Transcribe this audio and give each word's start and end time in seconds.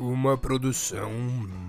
Uma 0.00 0.34
produção 0.34 1.10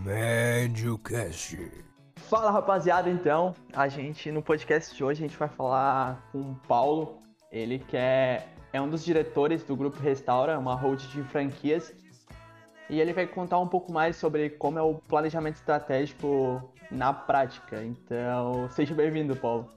Médiocast. 0.05 1.69
Fala 2.15 2.49
rapaziada, 2.49 3.09
então, 3.09 3.53
a 3.73 3.89
gente 3.89 4.31
no 4.31 4.41
podcast 4.41 4.95
de 4.95 5.03
hoje 5.03 5.21
a 5.21 5.27
gente 5.27 5.37
vai 5.37 5.49
falar 5.49 6.29
com 6.31 6.39
o 6.39 6.55
Paulo, 6.65 7.21
ele 7.51 7.79
que 7.79 7.97
é, 7.97 8.47
é 8.71 8.81
um 8.81 8.89
dos 8.89 9.03
diretores 9.03 9.65
do 9.65 9.75
grupo 9.75 9.99
Restaura, 9.99 10.57
uma 10.57 10.73
hold 10.75 11.01
de 11.07 11.21
franquias, 11.23 11.93
e 12.89 13.01
ele 13.01 13.11
vai 13.11 13.27
contar 13.27 13.59
um 13.59 13.67
pouco 13.67 13.91
mais 13.91 14.15
sobre 14.15 14.49
como 14.51 14.79
é 14.79 14.81
o 14.81 14.93
planejamento 14.93 15.57
estratégico 15.57 16.73
na 16.89 17.11
prática. 17.11 17.83
Então, 17.83 18.69
seja 18.69 18.95
bem-vindo, 18.95 19.35
Paulo. 19.35 19.69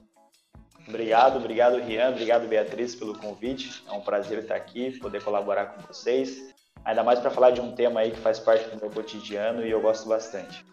Obrigado, 0.87 1.39
obrigado 1.39 1.75
Rian, 1.81 2.11
obrigado 2.11 2.47
Beatriz 2.47 2.95
pelo 2.95 3.19
convite. 3.19 3.83
É 3.85 3.91
um 3.91 3.99
prazer 3.99 4.39
estar 4.39 4.55
aqui, 4.55 4.97
poder 4.97 5.21
colaborar 5.21 5.65
com 5.65 5.81
vocês. 5.81 6.54
Ainda 6.85 7.03
mais 7.03 7.19
para 7.19 7.31
falar 7.31 7.49
de 7.49 7.59
um 7.59 7.73
tema 7.73 8.01
aí 8.01 8.11
que 8.11 8.19
faz 8.19 8.39
parte 8.39 8.69
do 8.69 8.79
meu 8.79 8.91
cotidiano 8.91 9.65
e 9.65 9.71
eu 9.71 9.81
gosto 9.81 10.07
bastante. 10.07 10.63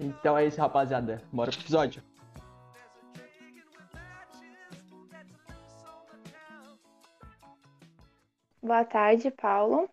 Então 0.00 0.36
é 0.36 0.44
isso, 0.44 0.60
rapaziada. 0.60 1.22
Bora 1.32 1.52
pro 1.52 1.60
episódio. 1.60 2.02
Boa 8.60 8.84
tarde, 8.84 9.30
Paulo. 9.30 9.88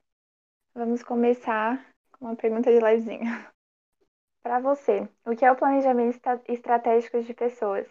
Vamos 0.73 1.03
começar 1.03 1.85
com 2.13 2.25
uma 2.25 2.35
pergunta 2.35 2.71
de 2.71 2.79
levezinha. 2.79 3.47
Para 4.41 4.59
você, 4.59 5.07
o 5.23 5.35
que 5.35 5.45
é 5.45 5.51
o 5.51 5.55
planejamento 5.55 6.19
estratégico 6.47 7.21
de 7.21 7.33
pessoas? 7.35 7.87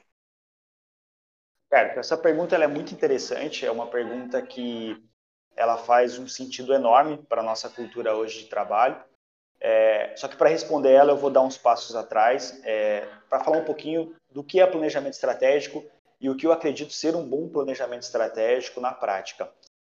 Cara, 1.71 1.99
essa 1.99 2.17
pergunta 2.17 2.57
é 2.57 2.67
muito 2.67 2.93
interessante. 2.93 3.65
É 3.65 3.71
uma 3.71 3.87
pergunta 3.87 4.41
que 4.43 4.97
ela 5.59 5.77
faz 5.77 6.19
um 6.21 6.29
sentido 6.29 6.73
enorme 6.73 7.19
para 7.29 7.41
a 7.41 7.45
nossa 7.45 7.69
cultura 7.69 8.15
hoje 8.15 8.45
de 8.45 8.45
trabalho. 8.45 8.97
É, 9.61 10.15
só 10.17 10.29
que 10.29 10.37
para 10.37 10.49
responder 10.49 10.93
ela, 10.93 11.11
eu 11.11 11.17
vou 11.17 11.31
dar 11.31 11.43
uns 11.43 11.59
passos 11.59 11.97
atrás 11.97 12.61
é, 12.65 13.09
para 13.29 13.41
falar 13.41 13.59
um 13.59 13.65
pouquinho 13.65 14.15
do 14.31 14.45
que 14.45 14.61
é 14.61 14.67
planejamento 14.67 15.15
estratégico 15.15 15.85
e 16.21 16.31
o 16.31 16.37
que 16.37 16.47
eu 16.47 16.53
acredito 16.53 16.93
ser 16.93 17.17
um 17.17 17.29
bom 17.29 17.49
planejamento 17.49 18.03
estratégico 18.03 18.81
na 18.81 18.93
prática. 18.93 19.51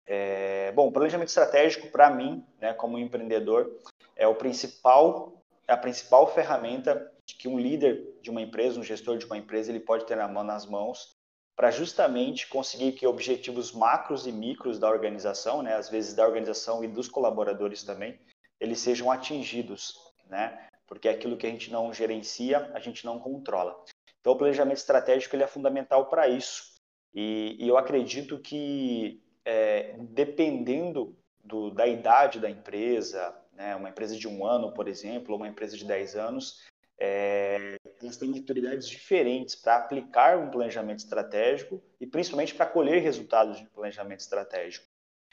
É, 0.06 0.74
bom, 0.74 0.92
planejamento 0.92 1.30
estratégico 1.30 1.88
para 1.88 2.10
mim, 2.10 2.46
né, 2.60 2.74
como 2.74 3.00
empreendedor, 3.00 3.72
é 4.18 4.28
o 4.28 4.36
principal, 4.36 5.32
a 5.66 5.78
principal 5.78 6.28
ferramenta 6.28 7.10
que 7.26 7.48
um 7.48 7.58
líder 7.58 8.18
de 8.22 8.30
uma 8.30 8.42
empresa, 8.42 8.78
um 8.78 8.84
gestor 8.84 9.18
de 9.18 9.26
uma 9.26 9.38
empresa, 9.38 9.72
ele 9.72 9.80
pode 9.80 10.06
ter 10.06 10.18
na 10.18 10.28
mão, 10.28 10.44
nas 10.44 10.66
mãos 10.66 11.16
para 11.56 11.72
justamente 11.72 12.48
conseguir 12.48 12.94
que 12.94 13.06
objetivos 13.06 13.72
macros 13.72 14.26
e 14.26 14.32
micros 14.32 14.80
da 14.80 14.90
organização, 14.90 15.62
né, 15.62 15.76
às 15.76 15.90
vezes 15.90 16.14
da 16.14 16.26
organização 16.26 16.84
e 16.84 16.88
dos 16.88 17.08
colaboradores 17.08 17.84
também, 17.84 18.20
eles 18.60 18.80
sejam 18.80 19.12
atingidos, 19.12 19.96
né? 20.28 20.68
Porque 20.88 21.08
é 21.08 21.12
aquilo 21.12 21.38
que 21.38 21.46
a 21.46 21.50
gente 21.50 21.72
não 21.72 21.94
gerencia, 21.94 22.72
a 22.74 22.80
gente 22.80 23.06
não 23.06 23.20
controla. 23.20 23.84
Então, 24.20 24.34
o 24.34 24.38
planejamento 24.38 24.78
estratégico 24.78 25.36
ele 25.36 25.44
é 25.44 25.48
fundamental 25.48 26.08
para 26.08 26.28
isso. 26.28 26.74
E, 27.14 27.58
e, 27.60 27.68
eu 27.68 27.78
acredito 27.78 28.40
que, 28.40 29.22
é, 29.46 29.96
dependendo 30.00 31.16
do, 31.44 31.70
da 31.70 31.86
idade 31.86 32.40
da 32.40 32.50
empresa, 32.50 33.36
né, 33.52 33.76
uma 33.76 33.90
empresa 33.90 34.18
de 34.18 34.28
um 34.28 34.46
ano, 34.46 34.74
por 34.74 34.88
exemplo, 34.88 35.34
ou 35.34 35.38
uma 35.38 35.48
empresa 35.48 35.78
de 35.78 35.86
10 35.86 36.16
anos, 36.16 36.64
é, 37.00 37.76
elas 38.02 38.18
têm 38.18 38.30
maturidades 38.30 38.88
diferentes 38.88 39.56
para 39.56 39.78
aplicar 39.78 40.38
um 40.38 40.50
planejamento 40.50 41.00
estratégico 41.00 41.82
e 42.00 42.08
principalmente 42.08 42.54
para 42.54 42.66
colher 42.66 43.02
resultados 43.02 43.58
de 43.58 43.66
planejamento 43.66 44.20
estratégico. 44.20 44.86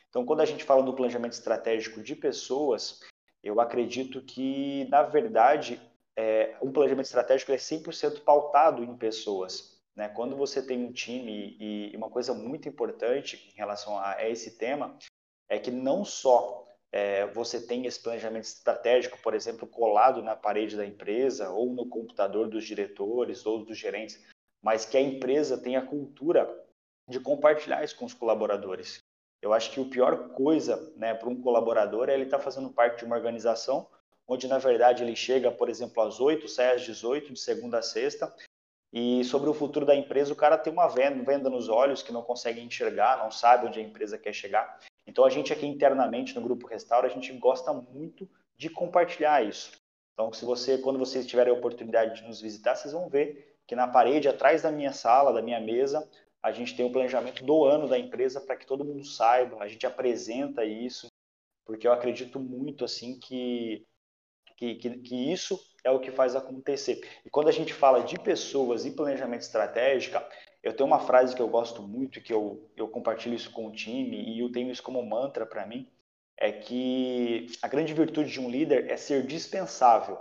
Então, 0.09 0.25
quando 0.25 0.41
a 0.41 0.45
gente 0.45 0.65
fala 0.65 0.83
do 0.83 0.93
planejamento 0.93 1.35
estratégico 1.35 2.03
de 2.03 2.17
pessoas, 2.17 3.01
eu 3.43 3.61
acredito 3.61 4.21
que, 4.21 4.87
na 4.91 5.03
verdade, 5.03 5.81
é, 6.17 6.57
um 6.61 6.73
planejamento 6.73 7.07
estratégico 7.07 7.53
é 7.53 7.57
100% 7.57 8.23
pautado 8.23 8.83
em 8.83 8.97
pessoas. 8.97 9.81
Né? 9.95 10.09
Quando 10.09 10.37
você 10.37 10.61
tem 10.61 10.85
um 10.85 10.93
time, 10.93 11.57
e 11.61 11.97
uma 11.97 12.11
coisa 12.11 12.35
muito 12.35 12.69
importante 12.69 13.49
em 13.53 13.57
relação 13.57 13.99
a 13.99 14.17
esse 14.29 14.59
tema, 14.59 14.97
é 15.49 15.59
que 15.59 15.71
não 15.71 16.05
só 16.05 16.67
é, 16.93 17.27
você 17.29 17.61
tem 17.61 17.87
esse 17.87 18.03
planejamento 18.03 18.45
estratégico, 18.45 19.19
por 19.23 19.35
exemplo, 19.35 19.67
colado 19.67 20.23
na 20.23 20.35
parede 20.35 20.77
da 20.77 20.85
empresa 20.85 21.51
ou 21.51 21.73
no 21.73 21.89
computador 21.89 22.49
dos 22.49 22.65
diretores 22.65 23.47
ou 23.47 23.65
dos 23.65 23.79
gerentes, 23.79 24.21
mas 24.63 24.85
que 24.85 24.97
a 24.97 25.01
empresa 25.01 25.57
tenha 25.57 25.79
a 25.79 25.87
cultura 25.87 26.49
de 27.09 27.21
compartilhar 27.21 27.85
isso 27.85 27.97
com 27.97 28.05
os 28.05 28.15
colaboradores. 28.15 28.99
Eu 29.43 29.53
acho 29.53 29.71
que 29.71 29.81
o 29.81 29.89
pior 29.89 30.31
coisa 30.31 30.93
né, 30.97 31.15
para 31.15 31.29
um 31.29 31.41
colaborador 31.41 32.09
é 32.09 32.15
ele 32.15 32.25
estar 32.25 32.39
tá 32.39 32.43
fazendo 32.43 32.71
parte 32.71 32.99
de 32.99 33.05
uma 33.05 33.17
organização 33.17 33.89
onde, 34.31 34.47
na 34.47 34.59
verdade, 34.59 35.03
ele 35.03 35.17
chega, 35.17 35.51
por 35.51 35.69
exemplo, 35.69 36.01
às 36.05 36.21
8, 36.21 36.47
sai 36.47 36.77
às 36.77 36.83
18, 36.83 37.33
de 37.33 37.41
segunda 37.41 37.79
a 37.79 37.83
sexta, 37.83 38.33
e 38.93 39.25
sobre 39.25 39.51
o 39.51 39.55
futuro 39.55 39.85
da 39.85 39.95
empresa, 39.95 40.33
o 40.33 40.37
cara 40.37 40.57
tem 40.57 40.73
uma 40.73 40.87
venda, 40.87 41.25
venda 41.25 41.51
nos 41.51 41.69
olhos 41.69 42.01
que 42.01 42.13
não 42.13 42.23
consegue 42.23 42.61
enxergar, 42.61 43.19
não 43.19 43.31
sabe 43.33 43.67
onde 43.67 43.81
a 43.81 43.83
empresa 43.83 44.17
quer 44.17 44.33
chegar. 44.33 44.79
Então 45.07 45.25
a 45.25 45.31
gente 45.31 45.53
aqui 45.53 45.67
internamente 45.67 46.35
no 46.35 46.41
grupo 46.41 46.67
Restaura, 46.67 47.07
a 47.07 47.11
gente 47.11 47.33
gosta 47.33 47.73
muito 47.73 48.29
de 48.57 48.69
compartilhar 48.69 49.45
isso. 49.45 49.73
Então 50.13 50.33
se 50.33 50.45
você, 50.45 50.79
quando 50.79 50.99
vocês 50.99 51.27
tiverem 51.27 51.53
a 51.53 51.57
oportunidade 51.57 52.21
de 52.21 52.27
nos 52.27 52.41
visitar, 52.41 52.75
vocês 52.75 52.93
vão 52.93 53.09
ver 53.09 53.57
que 53.67 53.75
na 53.75 53.89
parede 53.89 54.29
atrás 54.29 54.63
da 54.63 54.73
minha 54.73 54.93
sala, 54.93 55.33
da 55.33 55.41
minha 55.41 55.61
mesa, 55.61 56.09
a 56.43 56.53
gente 56.53 56.75
tem 56.75 56.85
o 56.85 56.89
um 56.89 56.93
planejamento 56.93 57.45
do 57.45 57.65
ano 57.65 57.89
da 57.89 57.99
empresa 57.99 58.41
para 58.41 58.57
que 58.57 58.67
todo 58.67 58.85
mundo 58.85 59.05
saiba, 59.05 59.63
a 59.63 59.69
gente 59.69 59.87
apresenta 59.87 60.65
isso, 60.65 61.07
porque 61.65 61.87
eu 61.87 61.93
acredito 61.93 62.41
muito 62.41 62.85
assim 62.85 63.19
que, 63.19 63.87
que, 64.57 64.75
que, 64.75 64.99
que 64.99 65.33
isso 65.33 65.61
é 65.85 65.91
o 65.91 66.01
que 66.01 66.11
faz 66.11 66.35
acontecer. 66.35 67.01
E 67.25 67.31
quando 67.31 67.49
a 67.49 67.53
gente 67.53 67.73
fala 67.73 68.03
de 68.03 68.19
pessoas 68.19 68.85
e 68.85 68.91
planejamento 68.91 69.43
estratégico, 69.43 70.19
eu 70.63 70.75
tenho 70.75 70.87
uma 70.87 71.01
frase 71.01 71.35
que 71.35 71.43
eu 71.43 71.49
gosto 71.49 71.83
muito 71.83 72.19
e 72.19 72.23
que 72.23 72.33
eu, 72.33 72.69
eu 72.77 72.89
compartilho 72.89 73.35
isso 73.35 73.51
com 73.51 73.67
o 73.67 73.73
time 73.73 74.23
e 74.23 74.41
eu 74.41 74.53
tenho 74.53 74.71
isso 74.71 74.83
como 74.83 75.05
mantra 75.05 75.47
para 75.47 75.67
mim, 75.67 75.89
é 76.37 76.53
que 76.53 77.47
a 77.63 77.69
grande 77.69 77.95
virtude 77.95 78.31
de 78.31 78.41
um 78.41 78.51
líder 78.51 78.91
é 78.91 78.97
ser 78.97 79.27
dispensável. 79.27 80.19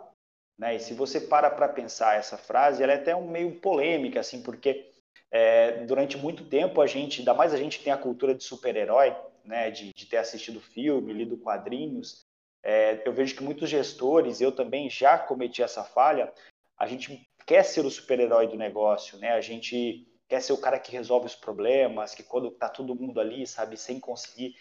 Né? 0.57 0.75
E 0.75 0.79
se 0.79 0.93
você 0.93 1.21
para 1.21 1.49
para 1.49 1.69
pensar 1.69 2.17
essa 2.17 2.37
frase, 2.37 2.83
ela 2.83 2.93
é 2.93 2.95
até 2.95 3.15
um 3.15 3.29
meio 3.29 3.59
polêmica, 3.59 4.19
assim, 4.19 4.41
porque 4.41 4.91
é, 5.31 5.85
durante 5.85 6.17
muito 6.17 6.43
tempo 6.45 6.81
a 6.81 6.87
gente, 6.87 7.19
ainda 7.19 7.33
mais 7.33 7.53
a 7.53 7.57
gente 7.57 7.81
tem 7.81 7.93
a 7.93 7.97
cultura 7.97 8.35
de 8.35 8.43
super-herói, 8.43 9.15
né, 9.45 9.71
de, 9.71 9.93
de, 9.93 10.05
ter 10.05 10.17
assistido 10.17 10.59
filme, 10.59 11.13
lido 11.13 11.37
quadrinhos, 11.37 12.25
é, 12.61 13.01
eu 13.05 13.13
vejo 13.13 13.35
que 13.35 13.43
muitos 13.43 13.69
gestores, 13.69 14.41
eu 14.41 14.51
também 14.51 14.89
já 14.89 15.17
cometi 15.17 15.63
essa 15.63 15.83
falha, 15.83 16.31
a 16.77 16.85
gente 16.87 17.25
quer 17.45 17.63
ser 17.63 17.85
o 17.85 17.89
super-herói 17.89 18.47
do 18.47 18.57
negócio, 18.57 19.17
né? 19.17 19.31
A 19.31 19.41
gente 19.41 20.07
quer 20.29 20.41
ser 20.41 20.53
o 20.53 20.57
cara 20.57 20.79
que 20.79 20.91
resolve 20.91 21.25
os 21.25 21.35
problemas, 21.35 22.13
que 22.13 22.21
quando 22.21 22.51
tá 22.51 22.69
todo 22.69 22.95
mundo 22.95 23.19
ali, 23.19 23.47
sabe, 23.47 23.75
sem 23.75 23.99
conseguir 23.99 24.55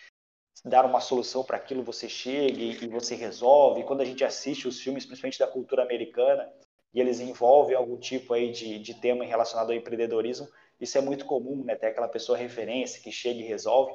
dar 0.65 0.85
uma 0.85 0.99
solução 0.99 1.45
para 1.45 1.59
aquilo, 1.59 1.85
você 1.85 2.09
chega 2.09 2.59
e, 2.59 2.89
você 2.89 3.15
resolve. 3.15 3.83
E 3.83 3.85
quando 3.85 4.01
a 4.01 4.05
gente 4.05 4.25
assiste 4.25 4.67
os 4.67 4.81
filmes, 4.81 5.05
principalmente 5.05 5.39
da 5.39 5.47
cultura 5.47 5.83
americana, 5.83 6.51
e 6.93 7.01
eles 7.01 7.21
envolvem 7.21 7.77
algum 7.77 7.99
tipo 7.99 8.33
aí 8.33 8.51
de, 8.51 8.79
de 8.79 8.95
tema 8.95 9.25
relacionado 9.25 9.71
ao 9.71 9.77
empreendedorismo, 9.77 10.49
isso 10.81 10.97
é 10.97 11.01
muito 11.03 11.27
comum, 11.27 11.63
né? 11.65 11.77
Ter 11.77 11.89
aquela 11.89 12.09
pessoa 12.09 12.39
referência 12.39 13.03
que 13.03 13.13
chega 13.13 13.39
e 13.41 13.47
resolve, 13.47 13.93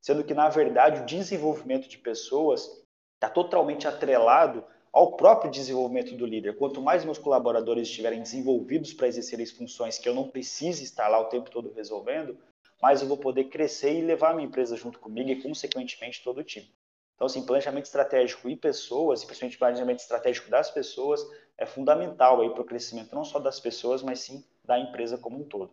sendo 0.00 0.24
que 0.24 0.34
na 0.34 0.48
verdade 0.48 1.02
o 1.02 1.06
desenvolvimento 1.06 1.88
de 1.88 1.98
pessoas 1.98 2.68
está 3.14 3.28
totalmente 3.28 3.86
atrelado 3.86 4.64
ao 4.92 5.16
próprio 5.16 5.50
desenvolvimento 5.50 6.14
do 6.14 6.26
líder. 6.26 6.56
Quanto 6.56 6.82
mais 6.82 7.04
meus 7.04 7.18
colaboradores 7.18 7.88
estiverem 7.88 8.20
desenvolvidos 8.20 8.92
para 8.92 9.08
exercer 9.08 9.40
as 9.40 9.50
funções 9.50 9.98
que 9.98 10.08
eu 10.08 10.14
não 10.14 10.28
precise 10.28 10.84
estar 10.84 11.08
lá 11.08 11.18
o 11.18 11.28
tempo 11.28 11.50
todo 11.50 11.72
resolvendo, 11.72 12.36
mais 12.80 13.00
eu 13.00 13.08
vou 13.08 13.16
poder 13.16 13.44
crescer 13.44 13.94
e 13.94 14.02
levar 14.02 14.30
a 14.30 14.34
minha 14.34 14.46
empresa 14.46 14.76
junto 14.76 14.98
comigo 14.98 15.30
e, 15.30 15.40
consequentemente, 15.42 16.22
todo 16.22 16.38
o 16.38 16.44
time. 16.44 16.70
Então, 17.14 17.26
assim, 17.26 17.46
planejamento 17.46 17.86
estratégico 17.86 18.48
e 18.48 18.56
pessoas, 18.56 19.22
e 19.22 19.26
principalmente 19.26 19.58
planejamento 19.58 20.00
estratégico 20.00 20.50
das 20.50 20.70
pessoas, 20.70 21.24
é 21.56 21.64
fundamental 21.64 22.38
para 22.52 22.62
o 22.62 22.64
crescimento 22.64 23.14
não 23.14 23.24
só 23.24 23.38
das 23.38 23.60
pessoas, 23.60 24.02
mas 24.02 24.20
sim 24.20 24.44
da 24.64 24.78
empresa 24.78 25.16
como 25.16 25.40
um 25.40 25.44
todo. 25.44 25.72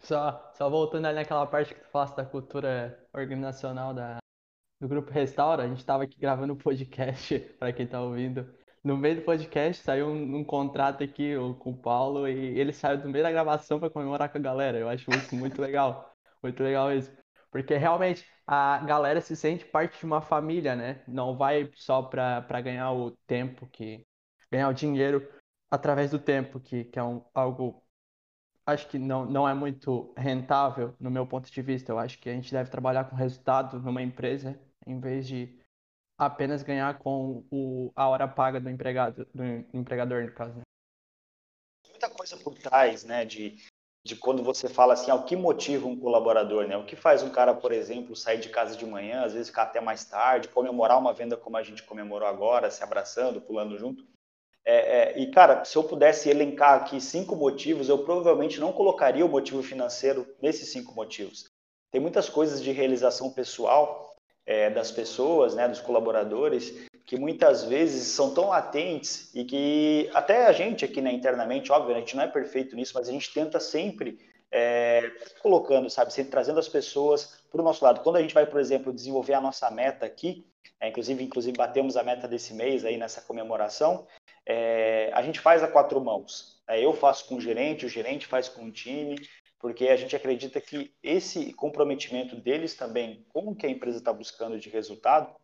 Só, 0.00 0.50
só 0.54 0.70
voltando 0.70 1.06
ali 1.06 1.16
naquela 1.16 1.46
parte 1.46 1.74
que 1.74 1.80
tu 1.80 1.88
falaste 1.88 2.16
da 2.16 2.24
cultura 2.24 3.06
organizacional 3.12 3.92
da, 3.92 4.18
do 4.80 4.88
grupo 4.88 5.10
Restaura, 5.10 5.64
a 5.64 5.68
gente 5.68 5.78
estava 5.78 6.04
aqui 6.04 6.18
gravando 6.18 6.52
um 6.52 6.56
podcast, 6.56 7.38
para 7.58 7.72
quem 7.72 7.86
está 7.86 8.00
ouvindo. 8.00 8.46
No 8.84 8.96
meio 8.96 9.16
do 9.16 9.22
podcast 9.22 9.82
saiu 9.82 10.06
um, 10.08 10.36
um 10.36 10.44
contrato 10.44 11.02
aqui 11.02 11.34
com 11.58 11.70
o 11.70 11.76
Paulo 11.76 12.28
e 12.28 12.58
ele 12.58 12.72
saiu 12.72 13.00
do 13.00 13.08
meio 13.08 13.24
da 13.24 13.30
gravação 13.32 13.80
para 13.80 13.90
comemorar 13.90 14.28
com 14.30 14.38
a 14.38 14.40
galera. 14.40 14.78
Eu 14.78 14.88
acho 14.88 15.10
isso 15.10 15.34
muito 15.34 15.60
legal. 15.60 16.12
Muito 16.42 16.62
legal 16.62 16.88
mesmo. 16.88 17.16
Porque 17.50 17.76
realmente 17.76 18.24
a 18.46 18.78
galera 18.84 19.20
se 19.20 19.34
sente 19.34 19.64
parte 19.64 19.98
de 19.98 20.04
uma 20.04 20.20
família, 20.20 20.76
né? 20.76 21.02
Não 21.08 21.36
vai 21.36 21.68
só 21.74 22.02
para 22.02 22.60
ganhar 22.60 22.92
o 22.92 23.12
tempo, 23.26 23.66
que 23.66 24.06
ganhar 24.52 24.68
o 24.68 24.74
dinheiro 24.74 25.26
através 25.70 26.10
do 26.10 26.18
tempo, 26.18 26.60
que, 26.60 26.84
que 26.84 26.98
é 26.98 27.02
um, 27.02 27.24
algo 27.34 27.82
acho 28.66 28.88
que 28.88 28.98
não, 28.98 29.24
não 29.24 29.48
é 29.48 29.54
muito 29.54 30.12
rentável 30.16 30.94
no 31.00 31.10
meu 31.10 31.26
ponto 31.26 31.50
de 31.50 31.62
vista. 31.62 31.90
Eu 31.90 31.98
acho 31.98 32.18
que 32.18 32.28
a 32.28 32.32
gente 32.32 32.52
deve 32.52 32.70
trabalhar 32.70 33.04
com 33.04 33.16
resultado 33.16 33.80
numa 33.80 34.02
empresa 34.02 34.58
em 34.86 35.00
vez 35.00 35.26
de 35.26 35.58
apenas 36.18 36.62
ganhar 36.62 36.98
com 36.98 37.44
o, 37.50 37.92
a 37.94 38.08
hora 38.08 38.26
paga 38.26 38.60
do 38.60 38.70
empregado, 38.70 39.26
do 39.34 39.44
empregador, 39.74 40.24
no 40.24 40.32
caso. 40.32 40.54
Né? 40.56 40.62
Muita 41.90 42.08
coisa 42.10 42.36
por 42.36 42.54
trás, 42.54 43.04
né, 43.04 43.24
de, 43.24 43.56
de 44.04 44.16
quando 44.16 44.42
você 44.42 44.68
fala 44.68 44.94
assim, 44.94 45.10
ah, 45.10 45.14
o 45.14 45.24
que 45.24 45.36
motiva 45.36 45.86
um 45.86 45.98
colaborador, 45.98 46.66
né? 46.66 46.76
O 46.76 46.86
que 46.86 46.96
faz 46.96 47.22
um 47.22 47.30
cara, 47.30 47.54
por 47.54 47.72
exemplo, 47.72 48.14
sair 48.14 48.38
de 48.38 48.48
casa 48.48 48.76
de 48.76 48.86
manhã, 48.86 49.24
às 49.24 49.32
vezes 49.32 49.48
ficar 49.48 49.64
até 49.64 49.80
mais 49.80 50.04
tarde, 50.04 50.48
comemorar 50.48 50.98
uma 50.98 51.12
venda 51.12 51.36
como 51.36 51.56
a 51.56 51.62
gente 51.62 51.82
comemorou 51.82 52.28
agora, 52.28 52.70
se 52.70 52.82
abraçando, 52.82 53.40
pulando 53.40 53.78
junto. 53.78 54.06
É, 54.64 54.74
é, 54.74 55.18
e, 55.20 55.30
cara, 55.30 55.64
se 55.64 55.76
eu 55.76 55.84
pudesse 55.84 56.28
elencar 56.28 56.74
aqui 56.74 57.00
cinco 57.00 57.36
motivos, 57.36 57.88
eu 57.88 58.04
provavelmente 58.04 58.58
não 58.58 58.72
colocaria 58.72 59.24
o 59.24 59.28
motivo 59.28 59.62
financeiro 59.62 60.26
nesses 60.42 60.70
cinco 60.70 60.92
motivos. 60.92 61.44
Tem 61.92 62.00
muitas 62.00 62.28
coisas 62.28 62.62
de 62.62 62.72
realização 62.72 63.32
pessoal 63.32 64.05
é, 64.46 64.70
das 64.70 64.92
pessoas, 64.92 65.54
né, 65.54 65.68
dos 65.68 65.80
colaboradores, 65.80 66.86
que 67.04 67.16
muitas 67.16 67.64
vezes 67.64 68.06
são 68.08 68.32
tão 68.32 68.48
latentes 68.48 69.30
e 69.34 69.44
que 69.44 70.10
até 70.14 70.46
a 70.46 70.52
gente 70.52 70.84
aqui 70.84 71.00
né, 71.00 71.12
internamente, 71.12 71.70
óbvio, 71.70 71.94
a 71.94 71.98
gente 71.98 72.16
não 72.16 72.22
é 72.22 72.28
perfeito 72.28 72.74
nisso, 72.74 72.92
mas 72.94 73.08
a 73.08 73.12
gente 73.12 73.32
tenta 73.32 73.60
sempre 73.60 74.18
é, 74.50 75.10
colocando, 75.40 75.90
sabe, 75.90 76.12
sempre 76.12 76.30
trazendo 76.30 76.58
as 76.58 76.68
pessoas 76.68 77.40
para 77.50 77.60
o 77.60 77.64
nosso 77.64 77.84
lado. 77.84 78.00
Quando 78.00 78.16
a 78.16 78.22
gente 78.22 78.34
vai, 78.34 78.46
por 78.46 78.60
exemplo, 78.60 78.92
desenvolver 78.92 79.34
a 79.34 79.40
nossa 79.40 79.70
meta 79.70 80.06
aqui, 80.06 80.46
é, 80.80 80.88
inclusive, 80.88 81.22
inclusive 81.22 81.56
batemos 81.56 81.96
a 81.96 82.02
meta 82.02 82.28
desse 82.28 82.54
mês 82.54 82.84
aí 82.84 82.96
nessa 82.96 83.20
comemoração, 83.20 84.06
é, 84.44 85.10
a 85.12 85.22
gente 85.22 85.40
faz 85.40 85.62
a 85.62 85.68
quatro 85.68 86.00
mãos. 86.00 86.60
É, 86.68 86.84
eu 86.84 86.92
faço 86.92 87.26
com 87.26 87.36
o 87.36 87.40
gerente, 87.40 87.86
o 87.86 87.88
gerente 87.88 88.26
faz 88.26 88.48
com 88.48 88.64
o 88.64 88.72
time, 88.72 89.16
porque 89.66 89.88
a 89.88 89.96
gente 89.96 90.14
acredita 90.14 90.60
que 90.60 90.94
esse 91.02 91.52
comprometimento 91.52 92.36
deles 92.36 92.76
também 92.76 93.26
com 93.30 93.48
o 93.48 93.54
que 93.56 93.66
a 93.66 93.68
empresa 93.68 93.98
está 93.98 94.12
buscando 94.12 94.60
de 94.60 94.68
resultado 94.68 95.34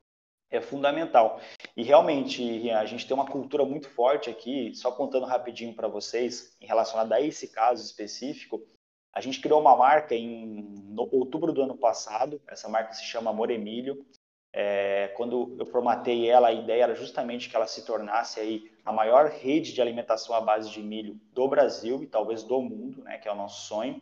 é 0.48 0.60
fundamental. 0.60 1.40
E 1.76 1.82
realmente 1.82 2.70
a 2.70 2.84
gente 2.84 3.04
tem 3.04 3.16
uma 3.16 3.26
cultura 3.26 3.64
muito 3.64 3.88
forte 3.88 4.30
aqui, 4.30 4.72
só 4.76 4.92
contando 4.92 5.26
rapidinho 5.26 5.74
para 5.74 5.88
vocês, 5.88 6.56
em 6.60 6.66
relação 6.66 7.00
a 7.00 7.20
esse 7.20 7.48
caso 7.48 7.84
específico, 7.84 8.64
a 9.12 9.20
gente 9.20 9.40
criou 9.40 9.60
uma 9.60 9.76
marca 9.76 10.14
em 10.14 10.94
outubro 10.96 11.52
do 11.52 11.62
ano 11.62 11.76
passado, 11.76 12.40
essa 12.46 12.68
marca 12.68 12.92
se 12.92 13.02
chama 13.02 13.30
Amor 13.30 13.50
Emílio, 13.50 14.06
é, 14.52 15.08
quando 15.16 15.56
eu 15.58 15.66
formatei 15.66 16.30
ela, 16.30 16.46
a 16.46 16.52
ideia 16.52 16.84
era 16.84 16.94
justamente 16.94 17.50
que 17.50 17.56
ela 17.56 17.66
se 17.66 17.84
tornasse 17.84 18.38
aí 18.38 18.70
a 18.84 18.92
maior 18.92 19.30
rede 19.30 19.72
de 19.72 19.82
alimentação 19.82 20.32
à 20.32 20.40
base 20.40 20.70
de 20.70 20.80
milho 20.80 21.18
do 21.32 21.48
Brasil 21.48 22.04
e 22.04 22.06
talvez 22.06 22.44
do 22.44 22.62
mundo, 22.62 23.02
né, 23.02 23.18
que 23.18 23.26
é 23.26 23.32
o 23.32 23.34
nosso 23.34 23.66
sonho. 23.66 24.00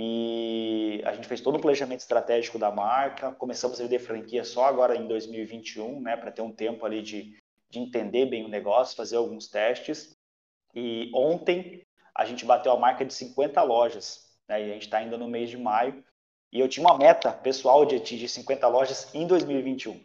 E 0.00 1.02
a 1.04 1.12
gente 1.12 1.26
fez 1.26 1.40
todo 1.40 1.56
o 1.56 1.60
planejamento 1.60 1.98
estratégico 1.98 2.56
da 2.56 2.70
marca, 2.70 3.32
começamos 3.32 3.80
a 3.80 3.82
vender 3.82 3.98
franquia 3.98 4.44
só 4.44 4.66
agora 4.66 4.94
em 4.94 5.08
2021, 5.08 6.00
né, 6.00 6.16
para 6.16 6.30
ter 6.30 6.40
um 6.40 6.52
tempo 6.52 6.86
ali 6.86 7.02
de, 7.02 7.36
de 7.68 7.80
entender 7.80 8.26
bem 8.26 8.44
o 8.44 8.48
negócio, 8.48 8.96
fazer 8.96 9.16
alguns 9.16 9.48
testes. 9.48 10.16
E 10.72 11.10
ontem 11.12 11.84
a 12.14 12.24
gente 12.24 12.44
bateu 12.44 12.70
a 12.70 12.78
marca 12.78 13.04
de 13.04 13.12
50 13.12 13.60
lojas, 13.62 14.38
né, 14.48 14.60
e 14.60 14.70
a 14.70 14.74
gente 14.74 14.84
está 14.84 14.98
ainda 14.98 15.18
no 15.18 15.26
mês 15.26 15.50
de 15.50 15.56
maio, 15.56 16.04
e 16.52 16.60
eu 16.60 16.68
tinha 16.68 16.86
uma 16.86 16.96
meta 16.96 17.32
pessoal 17.32 17.84
de 17.84 17.96
atingir 17.96 18.28
50 18.28 18.68
lojas 18.68 19.12
em 19.12 19.26
2021. 19.26 20.00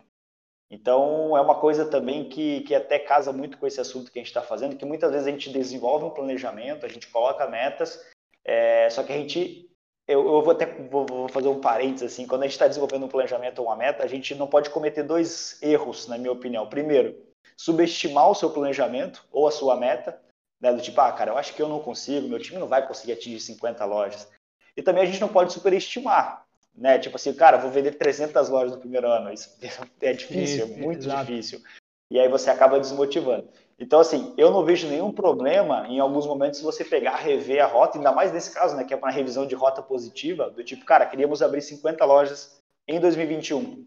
Então, 0.71 1.37
é 1.37 1.41
uma 1.41 1.59
coisa 1.59 1.85
também 1.85 2.27
que, 2.27 2.61
que 2.61 2.73
até 2.73 2.97
casa 2.97 3.31
muito 3.31 3.59
com 3.59 3.67
esse 3.67 3.79
assunto 3.79 4.11
que 4.11 4.17
a 4.17 4.21
gente 4.21 4.29
está 4.29 4.41
fazendo, 4.41 4.75
que 4.75 4.85
muitas 4.85 5.11
vezes 5.11 5.27
a 5.27 5.29
gente 5.29 5.51
desenvolve 5.51 6.03
um 6.03 6.09
planejamento, 6.09 6.83
a 6.83 6.89
gente 6.89 7.07
coloca 7.09 7.47
metas, 7.47 8.03
é, 8.43 8.89
só 8.89 9.03
que 9.03 9.13
a 9.13 9.17
gente, 9.17 9.69
eu, 10.07 10.25
eu 10.25 10.41
vou 10.41 10.51
até 10.51 10.65
vou, 10.65 11.05
vou, 11.05 11.29
fazer 11.29 11.47
um 11.47 11.61
parênteses 11.61 12.13
assim, 12.13 12.27
quando 12.27 12.43
a 12.43 12.45
gente 12.45 12.53
está 12.53 12.67
desenvolvendo 12.67 13.05
um 13.05 13.09
planejamento 13.09 13.59
ou 13.59 13.67
uma 13.67 13.75
meta, 13.75 14.03
a 14.03 14.07
gente 14.07 14.35
não 14.35 14.47
pode 14.47 14.69
cometer 14.69 15.03
dois 15.03 15.57
erros, 15.61 16.07
na 16.07 16.17
minha 16.17 16.31
opinião. 16.31 16.67
Primeiro, 16.67 17.15
subestimar 17.55 18.29
o 18.29 18.35
seu 18.35 18.49
planejamento 18.49 19.25
ou 19.31 19.47
a 19.47 19.51
sua 19.51 19.77
meta, 19.77 20.19
né, 20.59 20.73
do 20.73 20.81
tipo, 20.81 20.99
ah, 20.99 21.11
cara, 21.11 21.31
eu 21.31 21.37
acho 21.37 21.53
que 21.53 21.61
eu 21.61 21.69
não 21.69 21.79
consigo, 21.79 22.27
meu 22.27 22.39
time 22.39 22.59
não 22.59 22.67
vai 22.67 22.85
conseguir 22.85 23.13
atingir 23.13 23.39
50 23.39 23.85
lojas. 23.85 24.29
E 24.75 24.81
também 24.81 25.03
a 25.03 25.05
gente 25.05 25.21
não 25.21 25.27
pode 25.27 25.53
superestimar, 25.53 26.45
né? 26.75 26.97
Tipo 26.97 27.15
assim, 27.15 27.33
cara, 27.33 27.57
vou 27.57 27.69
vender 27.69 27.91
300 27.91 28.49
lojas 28.49 28.71
no 28.71 28.79
primeiro 28.79 29.07
ano. 29.07 29.31
Isso 29.31 29.55
é 30.01 30.13
difícil, 30.13 30.65
Isso, 30.65 30.73
é 30.73 30.77
muito 30.77 31.03
exato. 31.03 31.25
difícil. 31.25 31.61
E 32.09 32.19
aí 32.19 32.27
você 32.27 32.49
acaba 32.49 32.79
desmotivando. 32.79 33.49
Então, 33.79 33.99
assim, 33.99 34.33
eu 34.37 34.51
não 34.51 34.63
vejo 34.63 34.87
nenhum 34.87 35.11
problema 35.11 35.87
em 35.87 35.99
alguns 35.99 36.25
momentos 36.25 36.61
você 36.61 36.85
pegar, 36.85 37.15
rever 37.15 37.63
a 37.63 37.67
rota, 37.67 37.97
ainda 37.97 38.11
mais 38.11 38.31
nesse 38.31 38.53
caso, 38.53 38.75
né, 38.75 38.83
que 38.83 38.93
é 38.93 38.97
uma 38.97 39.11
revisão 39.11 39.45
de 39.45 39.55
rota 39.55 39.81
positiva, 39.81 40.49
do 40.49 40.63
tipo, 40.63 40.85
cara, 40.85 41.05
queríamos 41.05 41.41
abrir 41.41 41.61
50 41.61 42.05
lojas 42.05 42.61
em 42.87 42.99
2021. 42.99 43.85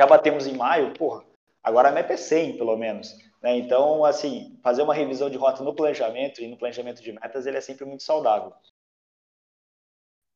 Já 0.00 0.06
batemos 0.06 0.46
em 0.46 0.56
maio, 0.56 0.94
porra, 0.94 1.24
agora 1.62 1.88
a 1.90 1.92
meta 1.92 2.14
é 2.14 2.16
100, 2.16 2.56
pelo 2.56 2.76
menos. 2.76 3.14
Né? 3.42 3.56
Então, 3.58 4.04
assim, 4.04 4.58
fazer 4.62 4.82
uma 4.82 4.94
revisão 4.94 5.30
de 5.30 5.36
rota 5.36 5.62
no 5.62 5.74
planejamento 5.74 6.40
e 6.40 6.48
no 6.48 6.56
planejamento 6.56 7.02
de 7.02 7.12
metas, 7.12 7.46
ele 7.46 7.56
é 7.56 7.60
sempre 7.60 7.84
muito 7.84 8.02
saudável. 8.02 8.52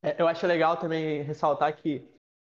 É, 0.02 0.20
eu 0.20 0.26
acho 0.26 0.47
legal 0.47 0.76
também 0.76 1.23
ressaltar 1.23 1.76
que 1.76 2.06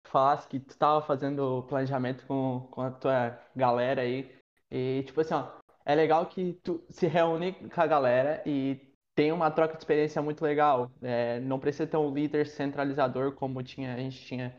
falasse 0.07 0.47
que 0.47 0.59
tu 0.59 0.71
estava 0.71 1.01
fazendo 1.01 1.63
planejamento 1.63 2.25
com, 2.25 2.67
com 2.71 2.81
a 2.81 2.91
tua 2.91 3.39
galera 3.55 4.01
aí. 4.01 4.33
E, 4.69 5.03
tipo 5.05 5.19
assim, 5.19 5.33
ó, 5.33 5.49
é 5.91 5.95
legal 5.95 6.25
que 6.25 6.53
tu 6.63 6.83
se 6.89 7.05
reúne 7.05 7.53
com 7.53 7.81
a 7.81 7.87
galera 7.87 8.41
e 8.45 8.79
tem 9.13 9.31
uma 9.31 9.51
troca 9.51 9.73
de 9.73 9.81
experiência 9.81 10.21
muito 10.21 10.41
legal. 10.41 10.89
É, 11.01 11.39
não 11.41 11.59
precisa 11.59 11.85
ter 11.85 11.97
um 11.97 12.13
líder 12.13 12.47
centralizador 12.47 13.33
como 13.33 13.61
tinha, 13.61 13.93
a 13.93 13.97
gente 13.97 14.25
tinha 14.25 14.55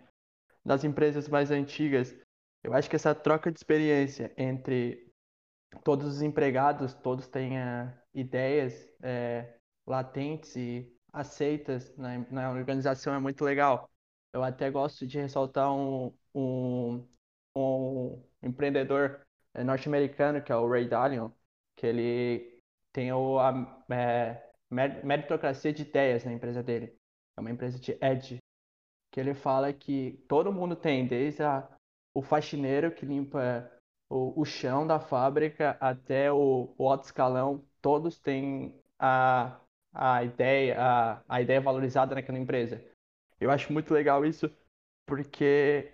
das 0.64 0.84
empresas 0.84 1.28
mais 1.28 1.50
antigas. 1.50 2.14
Eu 2.62 2.74
acho 2.74 2.88
que 2.88 2.96
essa 2.96 3.14
troca 3.14 3.50
de 3.50 3.58
experiência 3.58 4.32
entre 4.36 5.10
todos 5.82 6.06
os 6.06 6.22
empregados, 6.22 6.92
todos 6.94 7.26
tenham 7.26 7.92
ideias 8.14 8.86
é, 9.02 9.54
latentes 9.86 10.54
e 10.54 10.94
aceitas 11.12 11.96
na, 11.96 12.18
na 12.30 12.50
organização 12.50 13.14
é 13.14 13.18
muito 13.18 13.42
legal. 13.42 13.90
Eu 14.34 14.42
até 14.42 14.70
gosto 14.70 15.06
de 15.06 15.18
ressaltar 15.18 15.72
um, 15.74 16.12
um, 16.34 17.08
um 17.56 18.22
empreendedor 18.42 19.20
é, 19.20 19.31
norte-americano, 19.64 20.42
que 20.42 20.52
é 20.52 20.56
o 20.56 20.68
Ray 20.68 20.88
Dalio, 20.88 21.34
que 21.76 21.86
ele 21.86 22.58
tem 22.92 23.12
o, 23.12 23.38
a 23.38 23.84
é, 23.90 24.50
meritocracia 24.70 25.72
de 25.72 25.82
ideias 25.82 26.24
na 26.24 26.32
empresa 26.32 26.62
dele. 26.62 26.94
É 27.36 27.40
uma 27.40 27.50
empresa 27.50 27.78
de 27.78 27.92
Edge, 28.00 28.38
que 29.10 29.20
ele 29.20 29.34
fala 29.34 29.72
que 29.72 30.24
todo 30.28 30.52
mundo 30.52 30.76
tem, 30.76 31.06
desde 31.06 31.42
a, 31.42 31.68
o 32.14 32.22
faxineiro 32.22 32.92
que 32.92 33.06
limpa 33.06 33.70
o, 34.10 34.40
o 34.40 34.44
chão 34.44 34.86
da 34.86 35.00
fábrica 35.00 35.76
até 35.80 36.32
o, 36.32 36.74
o 36.76 36.88
alto 36.88 37.04
escalão, 37.04 37.64
todos 37.80 38.18
têm 38.18 38.78
a 38.98 39.58
a 39.92 40.24
ideia, 40.24 40.80
a, 40.80 41.22
a 41.28 41.42
ideia 41.42 41.60
valorizada 41.60 42.14
naquela 42.14 42.38
empresa. 42.38 42.82
Eu 43.38 43.50
acho 43.50 43.72
muito 43.72 43.92
legal 43.92 44.24
isso, 44.24 44.50
porque 45.06 45.92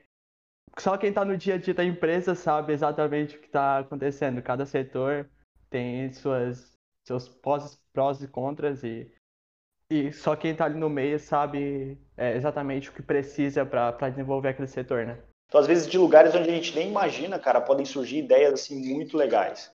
só 0.80 0.96
quem 0.96 1.10
está 1.10 1.24
no 1.24 1.36
dia 1.36 1.54
a 1.54 1.58
dia 1.58 1.74
da 1.74 1.84
empresa 1.84 2.34
sabe 2.34 2.72
exatamente 2.72 3.36
o 3.36 3.40
que 3.40 3.46
está 3.46 3.78
acontecendo. 3.78 4.42
Cada 4.42 4.64
setor 4.66 5.28
tem 5.70 6.12
suas, 6.12 6.76
seus 7.04 7.28
prós, 7.28 7.80
prós 7.92 8.22
e 8.22 8.28
contras 8.28 8.82
e, 8.84 9.10
e 9.90 10.12
só 10.12 10.36
quem 10.36 10.52
está 10.52 10.64
ali 10.64 10.78
no 10.78 10.88
meio 10.88 11.18
sabe 11.18 11.98
é, 12.16 12.36
exatamente 12.36 12.90
o 12.90 12.92
que 12.92 13.02
precisa 13.02 13.64
para 13.64 14.10
desenvolver 14.10 14.48
aquele 14.48 14.68
setor, 14.68 15.06
né? 15.06 15.18
Então, 15.48 15.60
às 15.60 15.66
vezes, 15.66 15.86
de 15.86 15.96
lugares 15.96 16.34
onde 16.34 16.50
a 16.50 16.52
gente 16.52 16.76
nem 16.76 16.88
imagina, 16.88 17.38
cara, 17.38 17.60
podem 17.60 17.86
surgir 17.86 18.18
ideias 18.18 18.52
assim 18.52 18.94
muito 18.94 19.16
legais. 19.16 19.70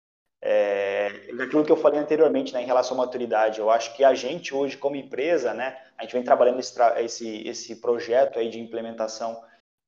É, 0.43 1.07
aquilo 1.39 1.63
que 1.63 1.71
eu 1.71 1.77
falei 1.77 1.99
anteriormente, 1.99 2.51
né, 2.51 2.63
em 2.63 2.65
relação 2.65 2.97
à 2.97 3.05
maturidade, 3.05 3.59
eu 3.59 3.69
acho 3.69 3.95
que 3.95 4.03
a 4.03 4.13
gente 4.13 4.53
hoje, 4.53 4.75
como 4.75 4.95
empresa, 4.95 5.53
né, 5.53 5.77
a 5.97 6.03
gente 6.03 6.13
vem 6.13 6.23
trabalhando 6.23 6.59
esse, 6.59 6.77
esse, 6.97 7.47
esse 7.47 7.75
projeto 7.77 8.39
aí 8.39 8.49
de 8.49 8.59
implementação 8.59 9.41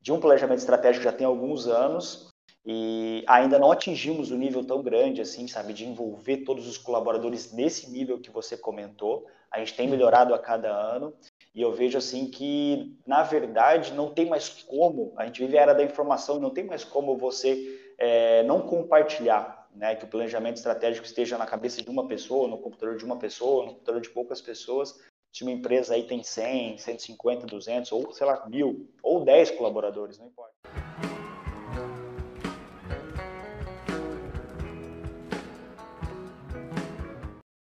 de 0.04 0.12
um 0.12 0.20
planejamento 0.20 0.60
estratégico 0.60 1.06
já 1.06 1.14
tem 1.14 1.26
alguns 1.26 1.66
anos 1.66 2.28
e 2.66 3.24
ainda 3.26 3.58
não 3.58 3.72
atingimos 3.72 4.32
o 4.32 4.36
um 4.36 4.38
nível 4.38 4.64
tão 4.66 4.84
grande 4.84 5.22
assim, 5.22 5.48
sabe, 5.48 5.74
de 5.74 5.86
envolver 5.86 6.38
todos 6.44 6.68
os 6.68 6.78
colaboradores 6.78 7.54
nesse 7.54 7.90
nível 7.90 8.20
que 8.20 8.30
você 8.30 8.58
comentou. 8.58 9.26
A 9.50 9.60
gente 9.60 9.76
tem 9.76 9.88
melhorado 9.88 10.34
a 10.34 10.40
cada 10.40 10.70
ano 10.70 11.14
e 11.56 11.62
eu 11.62 11.72
vejo 11.72 11.98
assim 11.98 12.30
que, 12.30 12.98
na 13.08 13.24
verdade, 13.24 13.94
não 13.94 14.14
tem 14.14 14.26
mais 14.26 14.50
como, 14.50 15.14
a 15.16 15.26
gente 15.26 15.40
vive 15.40 15.58
a 15.58 15.62
era 15.62 15.74
da 15.74 15.84
informação, 15.84 16.38
não 16.38 16.50
tem 16.50 16.66
mais 16.66 16.84
como 16.84 17.18
você 17.18 17.80
é, 17.98 18.44
não 18.44 18.62
compartilhar 18.62 19.70
né, 19.74 19.96
que 19.96 20.04
o 20.04 20.08
planejamento 20.08 20.58
estratégico 20.58 21.06
esteja 21.06 21.38
na 21.38 21.46
cabeça 21.46 21.82
de 21.82 21.90
uma 21.90 22.08
pessoa, 22.08 22.48
no 22.48 22.58
computador 22.58 22.98
de 22.98 23.06
uma 23.06 23.18
pessoa, 23.18 23.66
no 23.66 23.72
computador 23.74 24.02
de 24.02 24.10
poucas 24.10 24.42
pessoas. 24.42 25.00
Se 25.34 25.42
uma 25.42 25.52
empresa 25.52 25.96
aí 25.96 26.04
tem 26.06 26.22
100, 26.22 26.78
150, 26.78 27.48
200 27.48 27.92
ou, 27.92 28.14
sei 28.14 28.28
lá, 28.28 28.48
mil 28.48 28.88
ou 29.02 29.26
10 29.26 29.50
colaboradores, 29.50 30.20
não 30.20 30.28
importa. 30.28 30.54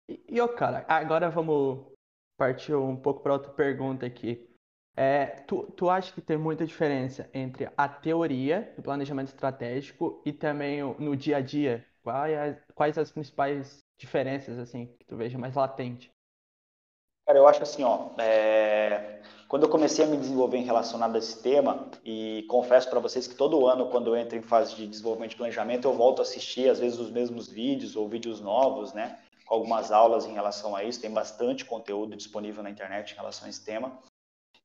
E, 0.08 0.40
ó, 0.40 0.48
cara, 0.48 0.86
agora 0.88 1.28
vamos 1.28 1.84
partir 2.38 2.74
um 2.74 2.96
pouco 2.96 3.22
para 3.22 3.34
outra 3.34 3.52
pergunta 3.52 4.06
aqui. 4.06 4.48
É, 4.96 5.26
tu, 5.26 5.70
tu 5.72 5.90
acha 5.90 6.14
que 6.14 6.22
tem 6.22 6.38
muita 6.38 6.64
diferença 6.64 7.28
entre 7.34 7.70
a 7.76 7.86
teoria 7.86 8.72
do 8.74 8.82
planejamento 8.82 9.28
estratégico 9.28 10.22
e 10.24 10.32
também 10.32 10.82
no 10.98 11.14
dia 11.14 11.36
a 11.36 11.40
dia? 11.42 11.86
Quais, 12.02 12.58
quais 12.74 12.96
as 12.96 13.12
principais 13.12 13.80
diferenças, 13.98 14.58
assim, 14.58 14.86
que 14.98 15.04
tu 15.04 15.14
veja 15.14 15.36
mais 15.36 15.54
latente? 15.54 16.10
Cara, 17.26 17.38
eu 17.38 17.46
acho 17.46 17.62
assim, 17.62 17.84
ó, 17.84 18.10
é... 18.18 19.22
quando 19.48 19.64
eu 19.64 19.68
comecei 19.68 20.04
a 20.04 20.08
me 20.08 20.16
desenvolver 20.16 20.58
em 20.58 20.64
relacionado 20.64 21.14
a 21.14 21.18
esse 21.18 21.40
tema, 21.42 21.88
e 22.04 22.44
confesso 22.48 22.90
para 22.90 22.98
vocês 23.00 23.26
que 23.26 23.34
todo 23.34 23.66
ano, 23.66 23.88
quando 23.88 24.08
eu 24.08 24.16
entro 24.16 24.36
em 24.36 24.42
fase 24.42 24.74
de 24.74 24.86
desenvolvimento 24.86 25.30
de 25.30 25.36
planejamento, 25.36 25.86
eu 25.86 25.92
volto 25.92 26.20
a 26.20 26.22
assistir, 26.22 26.68
às 26.68 26.80
vezes, 26.80 26.98
os 26.98 27.10
mesmos 27.10 27.48
vídeos 27.48 27.94
ou 27.94 28.08
vídeos 28.08 28.40
novos, 28.40 28.92
né, 28.92 29.18
com 29.46 29.54
algumas 29.54 29.92
aulas 29.92 30.26
em 30.26 30.32
relação 30.32 30.74
a 30.76 30.84
isso, 30.84 31.00
tem 31.00 31.10
bastante 31.10 31.64
conteúdo 31.64 32.16
disponível 32.16 32.62
na 32.62 32.70
internet 32.70 33.12
em 33.12 33.16
relação 33.16 33.46
a 33.46 33.50
esse 33.50 33.64
tema. 33.64 33.98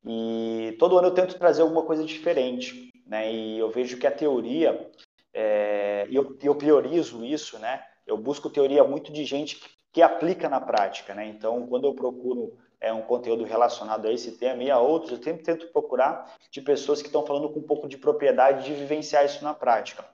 E 0.06 0.76
todo 0.78 0.96
ano 0.96 1.08
eu 1.08 1.14
tento 1.14 1.36
trazer 1.36 1.62
alguma 1.62 1.82
coisa 1.82 2.04
diferente, 2.04 2.92
né? 3.04 3.32
E 3.32 3.58
eu 3.58 3.68
vejo 3.70 3.98
que 3.98 4.06
a 4.06 4.12
teoria, 4.12 4.88
é, 5.34 6.06
e 6.08 6.14
eu, 6.14 6.38
eu, 6.40 6.54
priorizo 6.54 7.24
isso, 7.24 7.58
né? 7.58 7.82
Eu 8.06 8.16
busco 8.16 8.50
teoria 8.50 8.84
muito 8.84 9.12
de 9.12 9.24
gente 9.24 9.56
que, 9.56 9.68
que 9.92 10.02
aplica 10.02 10.48
na 10.48 10.60
prática, 10.60 11.14
né? 11.14 11.26
Então, 11.26 11.66
quando 11.66 11.86
eu 11.86 11.94
procuro 11.94 12.56
é, 12.80 12.92
um 12.92 13.02
conteúdo 13.02 13.44
relacionado 13.44 14.06
a 14.06 14.12
esse 14.12 14.32
tema 14.32 14.62
e 14.62 14.70
a 14.70 14.78
outros, 14.78 15.12
eu 15.12 15.22
sempre 15.22 15.42
tento 15.42 15.66
procurar 15.68 16.36
de 16.50 16.60
pessoas 16.60 17.00
que 17.00 17.08
estão 17.08 17.26
falando 17.26 17.50
com 17.50 17.60
um 17.60 17.66
pouco 17.66 17.88
de 17.88 17.98
propriedade 17.98 18.64
de 18.64 18.74
vivenciar 18.74 19.24
isso 19.24 19.42
na 19.42 19.54
prática. 19.54 20.04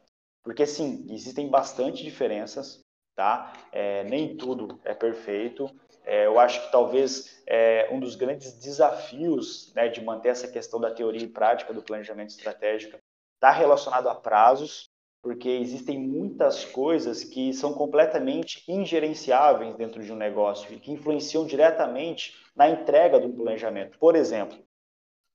Porque, 0.42 0.66
sim, 0.66 1.06
existem 1.10 1.48
bastante 1.48 2.02
diferenças, 2.02 2.80
tá? 3.14 3.52
É, 3.70 4.04
nem 4.04 4.36
tudo 4.36 4.80
é 4.84 4.94
perfeito, 4.94 5.70
é, 6.04 6.26
eu 6.26 6.38
acho 6.38 6.64
que 6.64 6.72
talvez 6.72 7.42
é, 7.46 7.88
um 7.90 8.00
dos 8.00 8.16
grandes 8.16 8.52
desafios 8.58 9.72
né, 9.74 9.88
de 9.88 10.00
manter 10.00 10.30
essa 10.30 10.48
questão 10.48 10.80
da 10.80 10.90
teoria 10.90 11.22
e 11.22 11.28
prática 11.28 11.72
do 11.72 11.82
planejamento 11.82 12.30
estratégico 12.30 12.98
está 13.34 13.50
relacionado 13.50 14.08
a 14.08 14.14
prazos, 14.14 14.90
porque 15.22 15.48
existem 15.48 15.98
muitas 15.98 16.64
coisas 16.64 17.22
que 17.22 17.52
são 17.52 17.72
completamente 17.72 18.64
ingerenciáveis 18.66 19.76
dentro 19.76 20.02
de 20.02 20.12
um 20.12 20.16
negócio 20.16 20.74
e 20.74 20.80
que 20.80 20.90
influenciam 20.90 21.46
diretamente 21.46 22.34
na 22.56 22.68
entrega 22.68 23.20
do 23.20 23.32
planejamento. 23.32 23.96
Por 23.98 24.16
exemplo, 24.16 24.58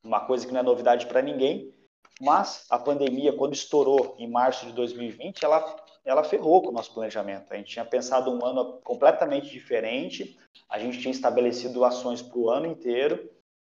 uma 0.03 0.19
coisa 0.19 0.45
que 0.45 0.51
não 0.51 0.59
é 0.59 0.63
novidade 0.63 1.07
para 1.07 1.21
ninguém, 1.21 1.73
mas 2.19 2.65
a 2.69 2.77
pandemia, 2.77 3.31
quando 3.31 3.53
estourou 3.53 4.15
em 4.19 4.29
março 4.29 4.65
de 4.65 4.73
2020, 4.73 5.43
ela, 5.43 5.75
ela 6.03 6.23
ferrou 6.23 6.61
com 6.61 6.69
o 6.69 6.73
nosso 6.73 6.93
planejamento. 6.93 7.51
A 7.53 7.55
gente 7.55 7.71
tinha 7.71 7.85
pensado 7.85 8.29
um 8.29 8.45
ano 8.45 8.81
completamente 8.83 9.49
diferente, 9.49 10.37
a 10.69 10.77
gente 10.79 10.99
tinha 10.99 11.11
estabelecido 11.11 11.85
ações 11.85 12.21
para 12.21 12.37
o 12.37 12.49
ano 12.49 12.65
inteiro, 12.65 13.29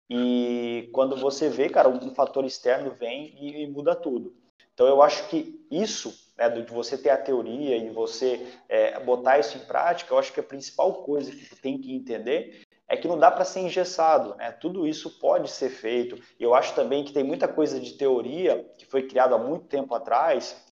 e 0.08 0.90
quando 0.92 1.16
você 1.16 1.48
vê, 1.48 1.68
cara, 1.68 1.88
um 1.88 2.14
fator 2.14 2.44
externo 2.44 2.92
vem 2.92 3.34
e, 3.40 3.62
e 3.62 3.66
muda 3.66 3.96
tudo. 3.96 4.43
Então, 4.74 4.86
eu 4.86 5.00
acho 5.00 5.28
que 5.28 5.64
isso, 5.70 6.12
né, 6.36 6.48
de 6.48 6.70
você 6.72 6.98
ter 6.98 7.10
a 7.10 7.16
teoria 7.16 7.76
e 7.76 7.90
você 7.90 8.44
é, 8.68 8.98
botar 9.00 9.38
isso 9.38 9.56
em 9.56 9.60
prática, 9.60 10.12
eu 10.12 10.18
acho 10.18 10.32
que 10.32 10.40
a 10.40 10.44
principal 10.44 11.04
coisa 11.04 11.30
que 11.30 11.44
você 11.44 11.56
tem 11.56 11.78
que 11.78 11.94
entender 11.94 12.62
é 12.88 12.96
que 12.96 13.08
não 13.08 13.18
dá 13.18 13.30
para 13.30 13.44
ser 13.44 13.60
engessado, 13.60 14.34
né? 14.34 14.52
Tudo 14.52 14.86
isso 14.86 15.18
pode 15.18 15.50
ser 15.50 15.70
feito. 15.70 16.20
Eu 16.38 16.54
acho 16.54 16.74
também 16.74 17.02
que 17.02 17.12
tem 17.12 17.24
muita 17.24 17.48
coisa 17.48 17.80
de 17.80 17.94
teoria 17.94 18.62
que 18.76 18.84
foi 18.84 19.04
criada 19.08 19.34
há 19.34 19.38
muito 19.38 19.66
tempo 19.66 19.94
atrás, 19.94 20.62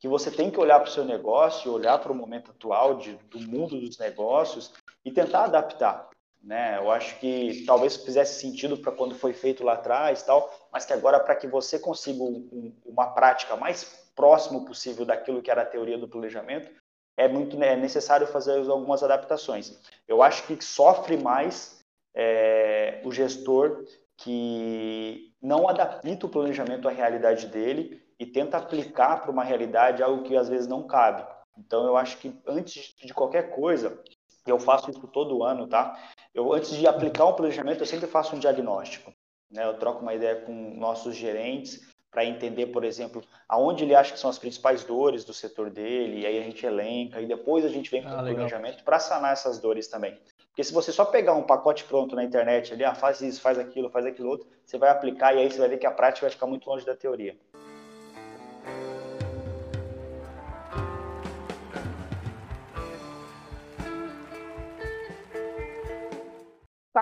que 0.00 0.08
você 0.08 0.30
tem 0.30 0.50
que 0.50 0.58
olhar 0.58 0.80
para 0.80 0.88
o 0.88 0.92
seu 0.92 1.04
negócio, 1.04 1.72
olhar 1.72 1.98
para 1.98 2.10
o 2.10 2.14
momento 2.14 2.50
atual 2.50 2.96
de, 2.96 3.12
do 3.30 3.38
mundo 3.40 3.78
dos 3.78 3.98
negócios 3.98 4.72
e 5.04 5.12
tentar 5.12 5.44
adaptar. 5.44 6.09
Né? 6.42 6.78
Eu 6.78 6.90
acho 6.90 7.18
que 7.18 7.64
talvez 7.66 7.96
fizesse 7.96 8.40
sentido 8.40 8.76
para 8.78 8.92
quando 8.92 9.14
foi 9.14 9.32
feito 9.32 9.62
lá 9.62 9.74
atrás, 9.74 10.22
tal, 10.22 10.50
mas 10.72 10.84
que 10.84 10.92
agora 10.92 11.20
para 11.20 11.36
que 11.36 11.46
você 11.46 11.78
consiga 11.78 12.22
um, 12.22 12.74
uma 12.86 13.08
prática 13.08 13.56
mais 13.56 13.84
próximo 14.16 14.64
possível 14.64 15.04
daquilo 15.04 15.42
que 15.42 15.50
era 15.50 15.62
a 15.62 15.66
teoria 15.66 15.98
do 15.98 16.08
planejamento, 16.08 16.70
é 17.16 17.28
muito 17.28 17.62
é 17.62 17.76
necessário 17.76 18.26
fazer 18.26 18.58
algumas 18.70 19.02
adaptações. 19.02 19.78
Eu 20.08 20.22
acho 20.22 20.46
que 20.46 20.64
sofre 20.64 21.18
mais 21.18 21.84
é, 22.14 23.02
o 23.04 23.12
gestor 23.12 23.84
que 24.16 25.34
não 25.40 25.68
adapta 25.68 26.26
o 26.26 26.28
planejamento 26.28 26.88
à 26.88 26.90
realidade 26.90 27.46
dele 27.46 28.02
e 28.18 28.26
tenta 28.26 28.58
aplicar 28.58 29.20
para 29.20 29.30
uma 29.30 29.44
realidade 29.44 30.02
algo 30.02 30.22
que 30.22 30.36
às 30.36 30.48
vezes 30.48 30.66
não 30.66 30.86
cabe. 30.86 31.26
Então 31.56 31.86
eu 31.86 31.96
acho 31.96 32.18
que 32.18 32.38
antes 32.46 32.94
de 32.96 33.14
qualquer 33.14 33.54
coisa, 33.54 34.02
eu 34.46 34.58
faço 34.58 34.90
isso 34.90 35.06
todo 35.08 35.42
ano, 35.42 35.66
tá? 35.66 35.98
Eu 36.34 36.52
antes 36.52 36.70
de 36.70 36.86
aplicar 36.86 37.26
um 37.26 37.32
planejamento, 37.32 37.80
eu 37.80 37.86
sempre 37.86 38.06
faço 38.06 38.34
um 38.34 38.38
diagnóstico. 38.38 39.12
Né? 39.50 39.64
Eu 39.64 39.74
troco 39.74 40.02
uma 40.02 40.14
ideia 40.14 40.36
com 40.36 40.52
nossos 40.76 41.16
gerentes 41.16 41.80
para 42.10 42.24
entender, 42.24 42.66
por 42.66 42.84
exemplo, 42.84 43.22
aonde 43.48 43.84
ele 43.84 43.94
acha 43.94 44.12
que 44.12 44.18
são 44.18 44.28
as 44.28 44.38
principais 44.38 44.82
dores 44.82 45.24
do 45.24 45.32
setor 45.32 45.70
dele, 45.70 46.20
e 46.20 46.26
aí 46.26 46.38
a 46.38 46.42
gente 46.42 46.66
elenca, 46.66 47.20
e 47.20 47.26
depois 47.26 47.64
a 47.64 47.68
gente 47.68 47.88
vem 47.88 48.02
com 48.02 48.08
ah, 48.08 48.20
o 48.20 48.34
planejamento 48.34 48.82
para 48.82 48.98
sanar 48.98 49.32
essas 49.32 49.60
dores 49.60 49.86
também. 49.86 50.18
Porque 50.48 50.64
se 50.64 50.72
você 50.72 50.90
só 50.90 51.04
pegar 51.04 51.34
um 51.34 51.44
pacote 51.44 51.84
pronto 51.84 52.16
na 52.16 52.24
internet 52.24 52.72
ali, 52.72 52.84
ah, 52.84 52.94
faz 52.94 53.20
isso, 53.20 53.40
faz 53.40 53.58
aquilo, 53.58 53.88
faz 53.90 54.04
aquilo 54.06 54.28
outro, 54.28 54.48
você 54.64 54.76
vai 54.76 54.90
aplicar 54.90 55.34
e 55.34 55.38
aí 55.38 55.50
você 55.50 55.58
vai 55.58 55.68
ver 55.68 55.78
que 55.78 55.86
a 55.86 55.92
prática 55.92 56.26
vai 56.26 56.32
ficar 56.32 56.46
muito 56.46 56.68
longe 56.68 56.84
da 56.84 56.96
teoria. 56.96 57.36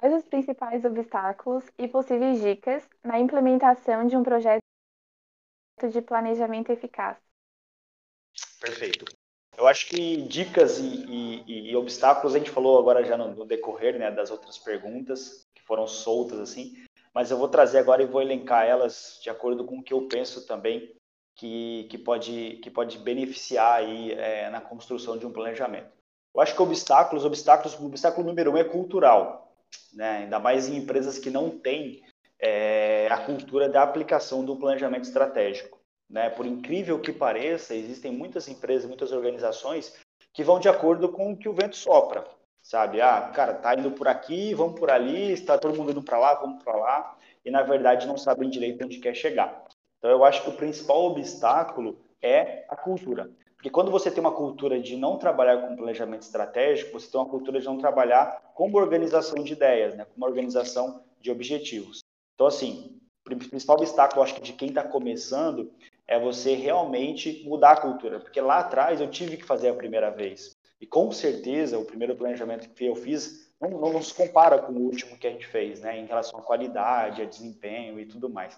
Quais 0.00 0.14
os 0.14 0.25
principais 0.25 0.85
obstáculos 0.85 1.64
e 1.76 1.88
possíveis 1.88 2.40
dicas 2.40 2.88
na 3.02 3.19
implementação 3.19 4.07
de 4.07 4.17
um 4.17 4.23
projeto 4.23 4.62
de 5.90 6.00
planejamento 6.00 6.71
eficaz? 6.71 7.17
Perfeito. 8.61 9.05
Eu 9.57 9.67
acho 9.67 9.88
que 9.88 10.23
dicas 10.23 10.78
e, 10.78 10.85
e, 10.85 11.71
e, 11.71 11.76
obstáculos 11.76 12.37
a 12.37 12.38
gente 12.38 12.50
falou 12.50 12.78
agora 12.78 13.02
já 13.02 13.17
no, 13.17 13.35
no, 13.35 13.45
decorrer 13.45 13.99
né, 13.99 14.09
das 14.09 14.31
outras 14.31 14.57
perguntas 14.57 15.45
que 15.52 15.62
foram 15.62 15.85
soltas 15.88 16.38
assim, 16.38 16.76
mas 17.12 17.33
eu 17.33 17.37
vou 17.37 17.49
trazer 17.49 17.78
agora 17.78 18.00
e 18.00 18.07
vou 18.07 18.23
elencar 18.23 18.64
elas 18.64 19.19
de 19.21 19.31
acordo 19.31 19.64
com 19.64 19.78
o 19.78 19.83
que 19.83 19.93
eu 19.93 20.07
penso 20.07 20.47
também 20.47 20.95
que, 21.35 21.88
que, 21.90 21.99
pode, 21.99 22.61
que 22.62 22.71
pode 22.71 22.99
beneficiar 22.99 23.78
aí 23.78 24.12
é, 24.12 24.49
na 24.49 24.61
construção 24.61 25.19
de 25.19 25.26
um 25.26 25.33
planejamento. 25.33 25.90
Eu 26.33 26.40
acho 26.40 26.55
que 26.55 26.62
obstáculos, 26.62 27.25
obstáculos, 27.25 27.75
o 27.75 27.87
obstáculo 27.87 28.28
número 28.28 28.52
um 28.52 28.57
é 28.57 28.62
cultural, 28.62 29.48
né? 29.93 30.19
ainda 30.19 30.39
mais 30.39 30.69
em 30.69 30.77
empresas 30.77 31.19
que 31.19 31.31
não 31.31 31.51
têm 31.51 32.03
é, 32.41 33.09
a 33.11 33.19
cultura 33.19 33.69
da 33.69 33.83
aplicação 33.83 34.45
do 34.45 34.57
planejamento 34.57 35.05
estratégico. 35.05 35.79
Né? 36.09 36.31
Por 36.31 36.47
incrível 36.47 37.01
que 37.01 37.13
pareça, 37.13 37.75
existem 37.75 38.13
muitas 38.13 38.49
empresas, 38.49 38.87
muitas 38.87 39.13
organizações 39.13 39.95
que 40.33 40.45
vão 40.45 40.59
de 40.59 40.69
acordo 40.69 41.09
com 41.09 41.33
o 41.33 41.37
que 41.37 41.49
o 41.49 41.53
vento 41.53 41.77
sopra, 41.77 42.25
sabe? 42.63 43.01
Ah, 43.01 43.31
cara, 43.35 43.55
tá 43.55 43.75
indo 43.75 43.91
por 43.91 44.07
aqui, 44.07 44.55
vamos 44.55 44.79
por 44.79 44.91
ali, 44.91 45.33
está 45.33 45.59
todo 45.59 45.77
mundo 45.77 45.91
indo 45.91 46.03
para 46.03 46.19
lá, 46.19 46.35
vamos 46.35 46.63
para 46.63 46.77
lá, 46.77 47.17
e 47.45 47.51
na 47.51 47.63
verdade 47.63 48.07
não 48.07 48.17
sabem 48.17 48.49
direito 48.49 48.85
onde 48.85 48.99
quer 48.99 49.15
chegar. 49.15 49.65
Então 49.99 50.11
eu 50.11 50.25
acho 50.25 50.43
que 50.45 50.51
o 50.51 50.57
principal 50.57 51.05
obstáculo 51.07 51.99
é 52.23 52.65
a 52.69 52.77
cultura. 52.77 53.31
Porque 53.59 53.71
quando 53.71 53.91
você 53.91 54.09
tem 54.09 54.21
uma 54.21 54.31
cultura 54.31 54.81
de 54.81 54.97
não 54.97 55.19
trabalhar 55.19 55.59
com 55.59 55.75
planejamento 55.75 56.23
estratégico, 56.23 56.93
você 56.93 57.11
tem 57.11 57.21
uma 57.21 57.29
cultura 57.29 57.59
de 57.59 57.67
não 57.67 57.77
trabalhar 57.77 58.53
com 58.55 58.69
uma 58.69 58.79
organização 58.79 59.43
de 59.43 59.53
ideias, 59.53 59.97
né? 59.97 60.05
com 60.05 60.17
uma 60.17 60.29
organização 60.29 61.03
de 61.21 61.29
objetivos. 61.29 61.99
Então, 62.35 62.47
assim, 62.47 63.00
o 63.27 63.37
principal 63.37 63.77
obstáculo, 63.77 64.23
acho 64.23 64.37
que, 64.37 64.41
de 64.41 64.53
quem 64.53 64.69
está 64.69 64.85
começando 64.85 65.73
é 66.07 66.21
você 66.21 66.55
realmente 66.55 67.43
mudar 67.49 67.73
a 67.73 67.81
cultura. 67.81 68.21
Porque 68.21 68.41
lá 68.41 68.61
atrás 68.61 69.00
eu 69.00 69.11
tive 69.11 69.37
que 69.37 69.45
fazer 69.45 69.71
a 69.71 69.75
primeira 69.75 70.09
vez. 70.09 70.53
E 70.81 70.87
com 70.87 71.11
certeza 71.11 71.81
o 71.81 71.85
primeiro 71.85 72.15
planejamento 72.15 72.71
que 72.71 72.87
eu 72.87 72.95
fiz 72.95 73.53
não, 73.61 73.71
não, 73.71 73.93
não 73.93 74.03
se 74.03 74.15
compara 74.15 74.61
com 74.61 74.73
o 74.73 74.83
último 74.83 75.19
que 75.19 75.27
a 75.27 75.33
gente 75.33 75.49
fez, 75.49 75.81
né? 75.81 75.99
Em 75.99 76.07
relação 76.07 76.38
à 76.38 76.43
qualidade, 76.43 77.23
a 77.23 77.25
desempenho 77.25 77.99
e 77.99 78.07
tudo 78.07 78.31
mais. 78.31 78.57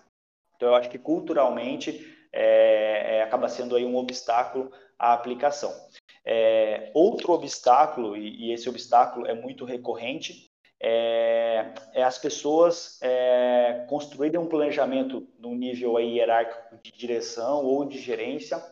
Então, 0.56 0.68
eu 0.68 0.74
acho 0.74 0.90
que 0.90 0.98
culturalmente 0.98 2.19
é, 2.32 3.16
é, 3.16 3.22
acaba 3.22 3.48
sendo 3.48 3.76
aí 3.76 3.84
um 3.84 3.96
obstáculo 3.96 4.70
à 4.98 5.12
aplicação. 5.12 5.72
É, 6.24 6.90
outro 6.94 7.32
obstáculo, 7.32 8.16
e, 8.16 8.48
e, 8.48 8.52
esse 8.52 8.68
obstáculo 8.68 9.26
é 9.26 9.34
muito 9.34 9.64
recorrente, 9.64 10.50
é, 10.82 11.72
é 11.92 12.02
as 12.02 12.18
pessoas 12.18 12.98
é, 13.02 13.84
construírem 13.88 14.40
um 14.40 14.46
planejamento 14.46 15.26
no 15.38 15.54
nível 15.54 15.96
aí 15.96 16.16
hierárquico 16.16 16.82
de 16.82 16.92
direção 16.92 17.64
ou 17.64 17.84
de 17.84 17.98
gerência 17.98 18.62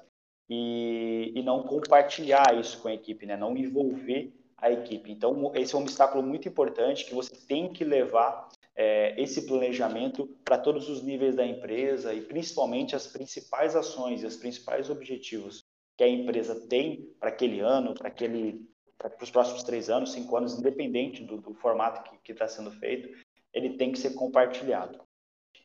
e, 0.48 1.32
e 1.34 1.42
não 1.42 1.62
compartilhar 1.62 2.58
isso 2.58 2.80
com 2.80 2.88
a 2.88 2.94
equipe, 2.94 3.26
né? 3.26 3.36
não 3.36 3.56
envolver 3.56 4.32
a 4.56 4.70
equipe. 4.72 5.12
Então, 5.12 5.52
esse 5.54 5.74
é 5.74 5.78
um 5.78 5.82
obstáculo 5.82 6.22
muito 6.22 6.48
importante 6.48 7.04
que 7.04 7.14
você 7.14 7.34
tem 7.46 7.72
que 7.72 7.84
levar 7.84 8.48
é, 8.78 9.20
esse 9.20 9.44
planejamento 9.44 10.28
para 10.44 10.56
todos 10.56 10.88
os 10.88 11.02
níveis 11.02 11.34
da 11.34 11.44
empresa 11.44 12.14
e 12.14 12.20
principalmente 12.20 12.94
as 12.94 13.08
principais 13.08 13.74
ações 13.74 14.22
e 14.22 14.26
os 14.26 14.36
principais 14.36 14.88
objetivos 14.88 15.64
que 15.96 16.04
a 16.04 16.08
empresa 16.08 16.54
tem 16.68 17.12
para 17.18 17.28
aquele 17.28 17.58
ano, 17.58 17.92
para 17.92 18.06
aquele 18.06 18.64
para 18.96 19.12
os 19.22 19.30
próximos 19.30 19.62
três 19.62 19.88
anos, 19.88 20.12
cinco 20.12 20.36
anos, 20.36 20.58
independente 20.58 21.22
do, 21.24 21.40
do 21.40 21.54
formato 21.54 22.18
que 22.22 22.32
está 22.32 22.48
sendo 22.48 22.72
feito, 22.72 23.08
ele 23.52 23.76
tem 23.76 23.92
que 23.92 23.98
ser 23.98 24.14
compartilhado. 24.14 25.00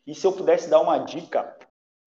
E 0.05 0.13
se 0.13 0.25
eu 0.25 0.33
pudesse 0.33 0.69
dar 0.69 0.79
uma 0.81 0.99
dica 0.99 1.57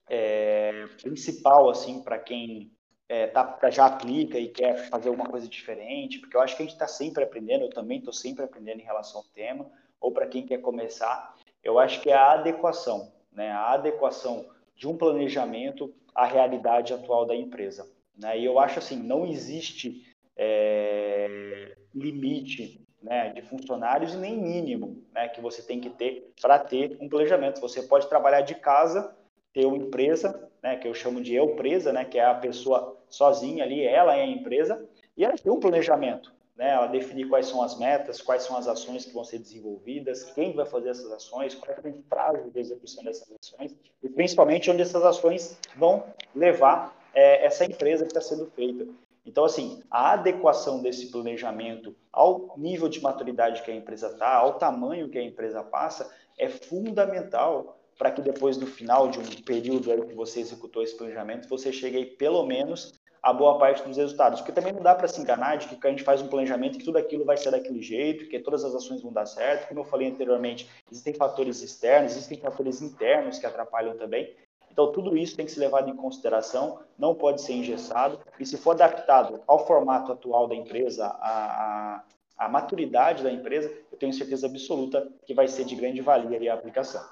é, 0.09 0.87
principal 1.03 1.69
assim 1.69 2.01
para 2.03 2.19
quem 2.19 2.73
é, 3.09 3.27
tá, 3.27 3.59
já 3.71 3.87
aplica 3.87 4.39
e 4.39 4.49
quer 4.49 4.89
fazer 4.89 5.09
alguma 5.09 5.29
coisa 5.29 5.49
diferente, 5.49 6.19
porque 6.21 6.37
eu 6.37 6.41
acho 6.41 6.57
que 6.57 6.63
a 6.63 6.67
gente 6.67 6.75
está 6.75 6.87
sempre 6.87 7.25
aprendendo, 7.25 7.65
eu 7.65 7.71
também 7.71 7.99
estou 7.99 8.13
sempre 8.13 8.45
aprendendo 8.45 8.81
em 8.81 8.85
relação 8.85 9.21
ao 9.21 9.27
tema, 9.29 9.71
ou 10.01 10.13
para 10.13 10.27
quem 10.27 10.47
quer 10.47 10.59
começar, 10.59 11.35
eu 11.63 11.79
acho 11.79 12.01
que 12.01 12.11
é 12.11 12.15
a 12.15 12.33
adequação, 12.33 13.13
né? 13.33 13.51
a 13.51 13.73
adequação 13.73 14.47
de 14.75 14.87
um 14.87 14.97
planejamento 14.97 15.93
à 16.15 16.27
realidade 16.27 16.93
atual 16.93 17.25
da 17.27 17.35
empresa. 17.35 17.91
Né? 18.17 18.39
E 18.39 18.45
eu 18.45 18.59
acho 18.59 18.79
assim, 18.79 18.97
não 18.97 19.27
existe 19.27 20.03
é, 20.37 21.77
limite 21.95 22.87
né, 23.03 23.31
de 23.31 23.43
funcionários 23.43 24.15
e 24.15 24.17
nem 24.17 24.37
mínimo 24.37 25.03
né, 25.13 25.29
que 25.29 25.41
você 25.41 25.63
tem 25.63 25.81
que 25.81 25.91
ter 25.91 26.33
para 26.41 26.59
ter 26.59 26.97
um 27.01 27.09
planejamento. 27.09 27.61
Você 27.61 27.83
pode 27.83 28.09
trabalhar 28.09 28.41
de 28.41 28.55
casa, 28.55 29.17
ter 29.53 29.65
uma 29.65 29.77
empresa, 29.77 30.51
né, 30.63 30.77
que 30.77 30.89
eu 30.89 30.95
chamo 30.95 31.21
de 31.21 31.35
eu 31.35 31.53
empresa, 31.53 31.93
né, 31.93 32.05
que 32.05 32.19
é 32.19 32.25
a 32.25 32.35
pessoa 32.35 32.97
sozinha 33.09 33.65
ali, 33.65 33.83
ela 33.83 34.17
é 34.17 34.23
a 34.23 34.27
empresa, 34.27 34.89
e 35.17 35.25
ela 35.25 35.37
tem 35.37 35.51
um 35.51 35.61
planejamento. 35.61 36.35
Né, 36.57 36.71
ela 36.71 36.87
definir 36.87 37.29
quais 37.29 37.47
são 37.47 37.61
as 37.61 37.79
metas, 37.79 38.23
quais 38.23 38.43
são 38.43 38.57
as 38.57 38.67
ações 38.67 39.05
que 39.05 39.13
vão 39.13 39.23
ser 39.23 39.39
desenvolvidas, 39.39 40.25
quem 40.33 40.55
vai 40.55 40.65
fazer 40.65 40.89
essas 40.89 41.13
ações, 41.13 41.55
qual 41.55 41.77
é 41.77 41.89
o 41.89 42.03
prazo 42.09 42.51
de 42.51 42.59
execução 42.59 43.05
dessas 43.05 43.29
ações, 43.39 43.77
e 44.03 44.09
principalmente 44.09 44.71
onde 44.71 44.81
essas 44.81 45.05
ações 45.05 45.59
vão 45.77 46.05
levar 46.35 46.97
é, 47.13 47.45
essa 47.45 47.67
empresa 47.67 48.05
que 48.05 48.11
está 48.11 48.23
sendo 48.23 48.47
feita. 48.57 48.87
Então, 49.27 49.45
assim, 49.45 49.83
a 49.91 50.13
adequação 50.13 50.81
desse 50.81 51.11
planejamento 51.11 51.95
ao 52.13 52.55
nível 52.57 52.89
de 52.89 53.03
maturidade 53.03 53.63
que 53.63 53.71
a 53.71 53.75
empresa 53.75 54.07
está, 54.09 54.37
ao 54.37 54.55
tamanho 54.55 55.11
que 55.11 55.19
a 55.19 55.23
empresa 55.23 55.63
passa, 55.63 56.11
é 56.39 56.49
fundamental 56.49 57.77
para 57.99 58.11
que 58.11 58.23
depois 58.23 58.57
do 58.57 58.67
final 58.67 59.09
de 59.09 59.19
um 59.19 59.43
período 59.43 59.91
aí 59.91 60.01
que 60.03 60.15
você 60.15 60.41
executou 60.41 60.83
esse 60.83 60.97
planejamento, 60.97 61.49
você 61.49 61.73
chegue 61.73 61.97
aí 61.97 62.07
pelo 62.07 62.47
menos 62.47 62.93
a 63.27 63.33
boa 63.33 63.59
parte 63.59 63.83
dos 63.83 63.97
resultados. 63.97 64.41
Porque 64.41 64.53
também 64.53 64.73
não 64.73 64.81
dá 64.81 64.95
para 64.95 65.09
se 65.09 65.21
enganar 65.21 65.57
de 65.57 65.67
que 65.67 65.85
a 65.85 65.91
gente 65.91 66.05
faz 66.05 66.23
um 66.23 66.29
planejamento 66.29 66.79
que 66.79 66.85
tudo 66.85 66.97
aquilo 66.97 67.25
vai 67.25 67.37
ser 67.37 67.51
daquele 67.51 67.83
jeito, 67.83 68.29
que 68.29 68.39
todas 68.39 68.65
as 68.65 68.73
ações 68.73 69.03
vão 69.03 69.13
dar 69.13 69.27
certo. 69.27 69.67
Como 69.67 69.81
eu 69.81 69.85
falei 69.85 70.09
anteriormente, 70.09 70.71
existem 70.89 71.13
fatores 71.13 71.61
externos, 71.61 72.13
existem 72.13 72.39
fatores 72.39 72.81
internos 72.81 73.41
que 73.41 73.45
atrapalham 73.45 73.97
também. 73.97 74.33
Então, 74.71 74.93
tudo 74.93 75.17
isso 75.17 75.37
tem 75.37 75.45
que 75.45 75.51
ser 75.51 75.59
levado 75.59 75.91
em 75.91 75.97
consideração, 75.97 76.79
não 76.97 77.17
pode 77.17 77.41
ser 77.41 77.55
engessado, 77.55 78.21
e 78.39 78.47
se 78.47 78.57
for 78.57 78.73
adaptado 78.73 79.43
ao 79.47 79.67
formato 79.67 80.13
atual 80.13 80.47
da 80.47 80.55
empresa, 80.55 81.07
a, 81.07 82.05
a 82.39 82.49
maturidade 82.49 83.25
da 83.25 83.33
empresa, 83.33 83.73
eu 83.91 83.99
tenho 83.99 84.13
certeza 84.13 84.47
absoluta 84.47 85.11
que 85.25 85.35
vai 85.35 85.49
ser 85.49 85.65
de 85.65 85.75
grande 85.75 86.01
valia 86.01 86.53
a 86.53 86.55
aplicação. 86.55 87.03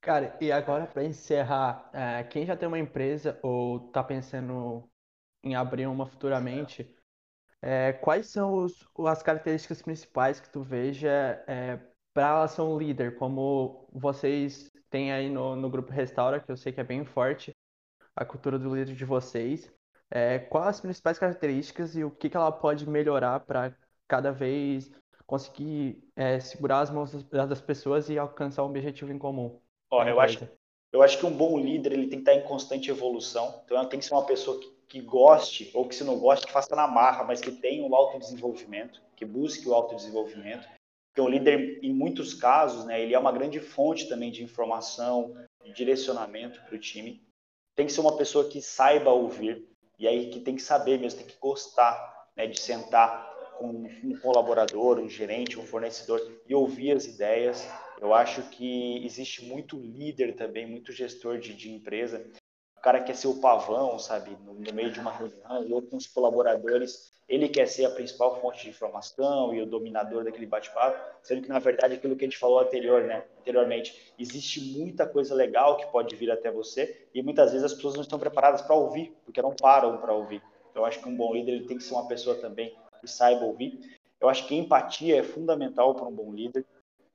Cara, 0.00 0.36
e 0.40 0.50
agora 0.50 0.86
para 0.86 1.04
encerrar, 1.04 1.90
é, 1.92 2.24
quem 2.24 2.46
já 2.46 2.56
tem 2.56 2.66
uma 2.66 2.78
empresa 2.78 3.38
ou 3.42 3.86
está 3.86 4.02
pensando 4.02 4.88
em 5.42 5.54
abrir 5.54 5.86
uma 5.86 6.06
futuramente, 6.06 6.94
é, 7.62 7.92
quais 7.94 8.28
são 8.28 8.54
os, 8.54 8.88
as 9.06 9.22
características 9.22 9.82
principais 9.82 10.40
que 10.40 10.50
tu 10.50 10.62
veja 10.62 11.08
é, 11.46 11.78
para 12.14 12.28
ela 12.28 12.48
ser 12.48 12.62
um 12.62 12.78
líder, 12.78 13.16
como 13.18 13.88
vocês 13.92 14.70
têm 14.90 15.12
aí 15.12 15.28
no, 15.30 15.56
no 15.56 15.70
grupo 15.70 15.92
Restaura, 15.92 16.40
que 16.40 16.50
eu 16.50 16.56
sei 16.56 16.72
que 16.72 16.80
é 16.80 16.84
bem 16.84 17.04
forte, 17.04 17.52
a 18.16 18.24
cultura 18.24 18.58
do 18.58 18.74
líder 18.74 18.94
de 18.94 19.04
vocês. 19.04 19.72
É, 20.10 20.38
quais 20.38 20.68
as 20.68 20.80
principais 20.80 21.18
características 21.18 21.96
e 21.96 22.04
o 22.04 22.10
que, 22.10 22.30
que 22.30 22.36
ela 22.36 22.52
pode 22.52 22.88
melhorar 22.88 23.40
para 23.40 23.76
cada 24.08 24.32
vez 24.32 24.90
conseguir 25.26 26.02
é, 26.16 26.40
segurar 26.40 26.80
as 26.80 26.90
mãos 26.90 27.12
das, 27.12 27.48
das, 27.48 27.60
pessoas 27.60 28.08
e 28.10 28.18
alcançar 28.18 28.64
um 28.64 28.68
objetivo 28.68 29.12
em 29.12 29.18
comum? 29.18 29.60
Ó, 29.90 30.04
eu 30.04 30.20
acho, 30.20 30.48
eu 30.92 31.02
acho 31.02 31.18
que 31.18 31.26
um 31.26 31.36
bom 31.36 31.58
líder 31.58 31.92
ele 31.92 32.06
tem 32.06 32.22
que 32.22 32.30
estar 32.30 32.34
em 32.34 32.46
constante 32.46 32.90
evolução. 32.90 33.62
Então, 33.64 33.84
tem 33.86 33.98
que 33.98 34.04
ser 34.04 34.14
uma 34.14 34.24
pessoa 34.24 34.58
que, 34.60 34.70
que 34.88 35.00
goste, 35.00 35.70
ou 35.74 35.86
que 35.86 35.94
se 35.94 36.04
não 36.04 36.18
goste, 36.18 36.46
que 36.46 36.52
faça 36.52 36.74
na 36.76 36.86
marra, 36.86 37.24
mas 37.24 37.40
que 37.40 37.50
tenha 37.50 37.84
um 37.84 37.94
autodesenvolvimento, 37.94 39.02
que 39.16 39.24
busque 39.24 39.68
o 39.68 39.74
autodesenvolvimento. 39.74 40.68
Porque 41.08 41.20
o 41.20 41.28
líder, 41.28 41.80
em 41.82 41.92
muitos 41.92 42.34
casos, 42.34 42.84
né, 42.84 43.00
ele 43.00 43.14
é 43.14 43.18
uma 43.18 43.32
grande 43.32 43.58
fonte 43.58 44.08
também 44.08 44.30
de 44.30 44.44
informação, 44.44 45.34
de 45.64 45.72
direcionamento 45.72 46.62
para 46.62 46.76
o 46.76 46.78
time. 46.78 47.20
Tem 47.74 47.86
que 47.86 47.92
ser 47.92 48.00
uma 48.00 48.16
pessoa 48.16 48.48
que 48.48 48.62
saiba 48.62 49.10
ouvir, 49.10 49.68
e 49.98 50.06
aí 50.06 50.30
que 50.30 50.40
tem 50.40 50.54
que 50.54 50.62
saber 50.62 50.98
mesmo, 50.98 51.18
tem 51.18 51.28
que 51.28 51.38
gostar 51.40 52.28
né, 52.36 52.46
de 52.46 52.60
sentar 52.60 53.28
com 53.58 53.68
um 53.68 54.18
colaborador, 54.20 54.98
um 54.98 55.08
gerente, 55.08 55.58
um 55.58 55.66
fornecedor 55.66 56.20
e 56.46 56.54
ouvir 56.54 56.92
as 56.92 57.04
ideias. 57.04 57.68
Eu 58.00 58.14
acho 58.14 58.42
que 58.50 59.04
existe 59.04 59.44
muito 59.44 59.78
líder 59.78 60.34
também, 60.34 60.66
muito 60.66 60.90
gestor 60.90 61.38
de, 61.38 61.54
de 61.54 61.70
empresa. 61.70 62.26
O 62.76 62.80
cara 62.80 63.02
quer 63.02 63.14
ser 63.14 63.28
o 63.28 63.40
pavão, 63.40 63.98
sabe, 63.98 64.30
no, 64.42 64.54
no 64.54 64.72
meio 64.72 64.90
de 64.90 64.98
uma 64.98 65.12
reunião, 65.12 65.64
e 65.66 65.72
outros 65.72 66.06
colaboradores 66.06 67.12
ele 67.30 67.48
quer 67.48 67.66
ser 67.68 67.84
a 67.84 67.90
principal 67.90 68.40
fonte 68.40 68.64
de 68.64 68.70
informação 68.70 69.54
e 69.54 69.62
o 69.62 69.66
dominador 69.66 70.24
daquele 70.24 70.46
bate-papo, 70.46 70.98
sendo 71.22 71.42
que 71.42 71.48
na 71.48 71.60
verdade 71.60 71.94
aquilo 71.94 72.16
que 72.16 72.24
a 72.24 72.28
gente 72.28 72.36
falou 72.36 72.58
anterior, 72.58 73.04
né, 73.04 73.24
anteriormente, 73.38 74.12
existe 74.18 74.60
muita 74.76 75.06
coisa 75.06 75.32
legal 75.32 75.76
que 75.76 75.86
pode 75.92 76.16
vir 76.16 76.28
até 76.32 76.50
você 76.50 77.06
e 77.14 77.22
muitas 77.22 77.52
vezes 77.52 77.66
as 77.66 77.72
pessoas 77.72 77.94
não 77.94 78.02
estão 78.02 78.18
preparadas 78.18 78.62
para 78.62 78.74
ouvir, 78.74 79.14
porque 79.24 79.40
não 79.40 79.54
param 79.54 79.98
para 79.98 80.12
ouvir. 80.12 80.42
Então, 80.70 80.82
eu 80.82 80.86
acho 80.86 81.00
que 81.00 81.08
um 81.08 81.16
bom 81.16 81.32
líder 81.32 81.52
ele 81.52 81.66
tem 81.66 81.76
que 81.76 81.84
ser 81.84 81.94
uma 81.94 82.08
pessoa 82.08 82.34
também 82.34 82.74
que 83.00 83.06
saiba 83.06 83.44
ouvir. 83.44 83.78
Eu 84.20 84.28
acho 84.28 84.48
que 84.48 84.56
empatia 84.56 85.20
é 85.20 85.22
fundamental 85.22 85.94
para 85.94 86.08
um 86.08 86.12
bom 86.12 86.32
líder. 86.32 86.64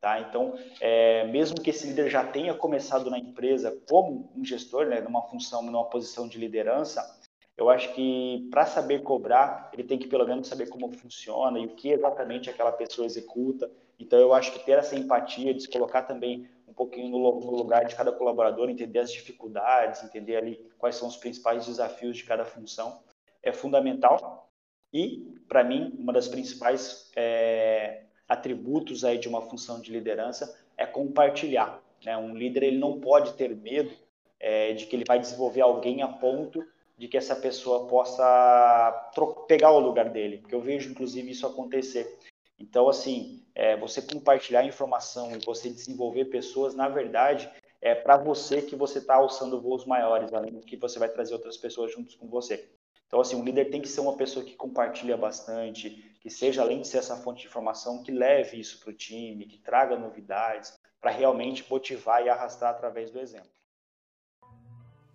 Tá? 0.05 0.19
Então, 0.19 0.53
é, 0.79 1.25
mesmo 1.29 1.59
que 1.59 1.71
esse 1.71 1.87
líder 1.87 2.11
já 2.11 2.23
tenha 2.23 2.53
começado 2.53 3.09
na 3.09 3.17
empresa 3.17 3.75
como 3.89 4.31
um 4.37 4.45
gestor, 4.45 4.85
né, 4.85 5.01
numa 5.01 5.23
função, 5.23 5.63
numa 5.63 5.83
posição 5.85 6.27
de 6.27 6.37
liderança, 6.37 7.19
eu 7.57 7.71
acho 7.71 7.91
que 7.95 8.47
para 8.51 8.67
saber 8.67 9.01
cobrar, 9.01 9.71
ele 9.73 9.83
tem 9.83 9.97
que 9.97 10.05
pelo 10.05 10.27
menos 10.27 10.47
saber 10.47 10.69
como 10.69 10.91
funciona 10.91 11.57
e 11.57 11.65
o 11.65 11.69
que 11.69 11.89
exatamente 11.89 12.51
aquela 12.51 12.71
pessoa 12.71 13.03
executa. 13.03 13.67
Então, 13.97 14.19
eu 14.19 14.31
acho 14.31 14.51
que 14.51 14.63
ter 14.63 14.73
essa 14.73 14.95
empatia, 14.95 15.55
de 15.55 15.61
se 15.63 15.69
colocar 15.71 16.03
também 16.03 16.47
um 16.67 16.73
pouquinho 16.73 17.09
no 17.09 17.57
lugar 17.57 17.85
de 17.85 17.95
cada 17.95 18.11
colaborador, 18.11 18.69
entender 18.69 18.99
as 18.99 19.11
dificuldades, 19.11 20.03
entender 20.03 20.35
ali 20.35 20.69
quais 20.77 20.97
são 20.97 21.07
os 21.07 21.17
principais 21.17 21.65
desafios 21.65 22.15
de 22.15 22.25
cada 22.25 22.45
função, 22.45 22.99
é 23.41 23.51
fundamental. 23.51 24.51
E, 24.93 25.35
para 25.47 25.63
mim, 25.63 25.95
uma 25.97 26.13
das 26.13 26.27
principais 26.27 27.11
é, 27.15 28.04
atributos 28.27 29.03
aí 29.03 29.17
de 29.17 29.27
uma 29.27 29.41
função 29.41 29.79
de 29.79 29.91
liderança 29.91 30.57
é 30.77 30.85
compartilhar. 30.85 31.81
Né? 32.03 32.17
Um 32.17 32.35
líder 32.35 32.63
ele 32.63 32.77
não 32.77 32.99
pode 32.99 33.33
ter 33.33 33.55
medo 33.55 33.91
é, 34.39 34.73
de 34.73 34.85
que 34.85 34.95
ele 34.95 35.05
vai 35.07 35.19
desenvolver 35.19 35.61
alguém 35.61 36.01
a 36.01 36.07
ponto 36.07 36.65
de 36.97 37.07
que 37.07 37.17
essa 37.17 37.35
pessoa 37.35 37.87
possa 37.87 39.11
pegar 39.47 39.71
o 39.71 39.79
lugar 39.79 40.09
dele, 40.09 40.37
porque 40.37 40.55
eu 40.55 40.61
vejo 40.61 40.89
inclusive 40.89 41.29
isso 41.29 41.45
acontecer. 41.45 42.19
Então, 42.57 42.87
assim, 42.87 43.43
é, 43.53 43.75
você 43.75 44.01
compartilhar 44.01 44.63
informação 44.63 45.35
e 45.35 45.45
você 45.45 45.69
desenvolver 45.69 46.25
pessoas, 46.25 46.73
na 46.73 46.87
verdade, 46.87 47.49
é 47.81 47.93
para 47.93 48.17
você 48.17 48.61
que 48.61 48.75
você 48.75 48.99
está 48.99 49.15
alçando 49.15 49.61
voos 49.61 49.85
maiores, 49.85 50.33
além 50.33 50.53
do 50.53 50.61
que 50.61 50.77
você 50.77 50.97
vai 50.97 51.09
trazer 51.09 51.33
outras 51.33 51.57
pessoas 51.57 51.91
juntos 51.91 52.15
com 52.15 52.27
você. 52.27 52.69
Então, 53.07 53.21
assim, 53.21 53.35
um 53.35 53.43
líder 53.43 53.65
tem 53.65 53.81
que 53.81 53.87
ser 53.87 54.01
uma 54.01 54.17
pessoa 54.17 54.43
que 54.43 54.55
compartilha 54.55 55.15
bastante, 55.15 55.89
que 56.19 56.29
seja, 56.29 56.61
além 56.61 56.81
de 56.81 56.87
ser 56.87 56.97
essa 56.97 57.15
fonte 57.15 57.41
de 57.41 57.47
informação, 57.47 58.01
que 58.01 58.11
leve 58.11 58.59
isso 58.59 58.79
para 58.79 58.89
o 58.89 58.93
time, 58.93 59.45
que 59.45 59.57
traga 59.59 59.97
novidades, 59.97 60.77
para 60.99 61.11
realmente 61.11 61.63
motivar 61.69 62.25
e 62.25 62.29
arrastar 62.29 62.71
através 62.71 63.11
do 63.11 63.19
exemplo. 63.19 63.49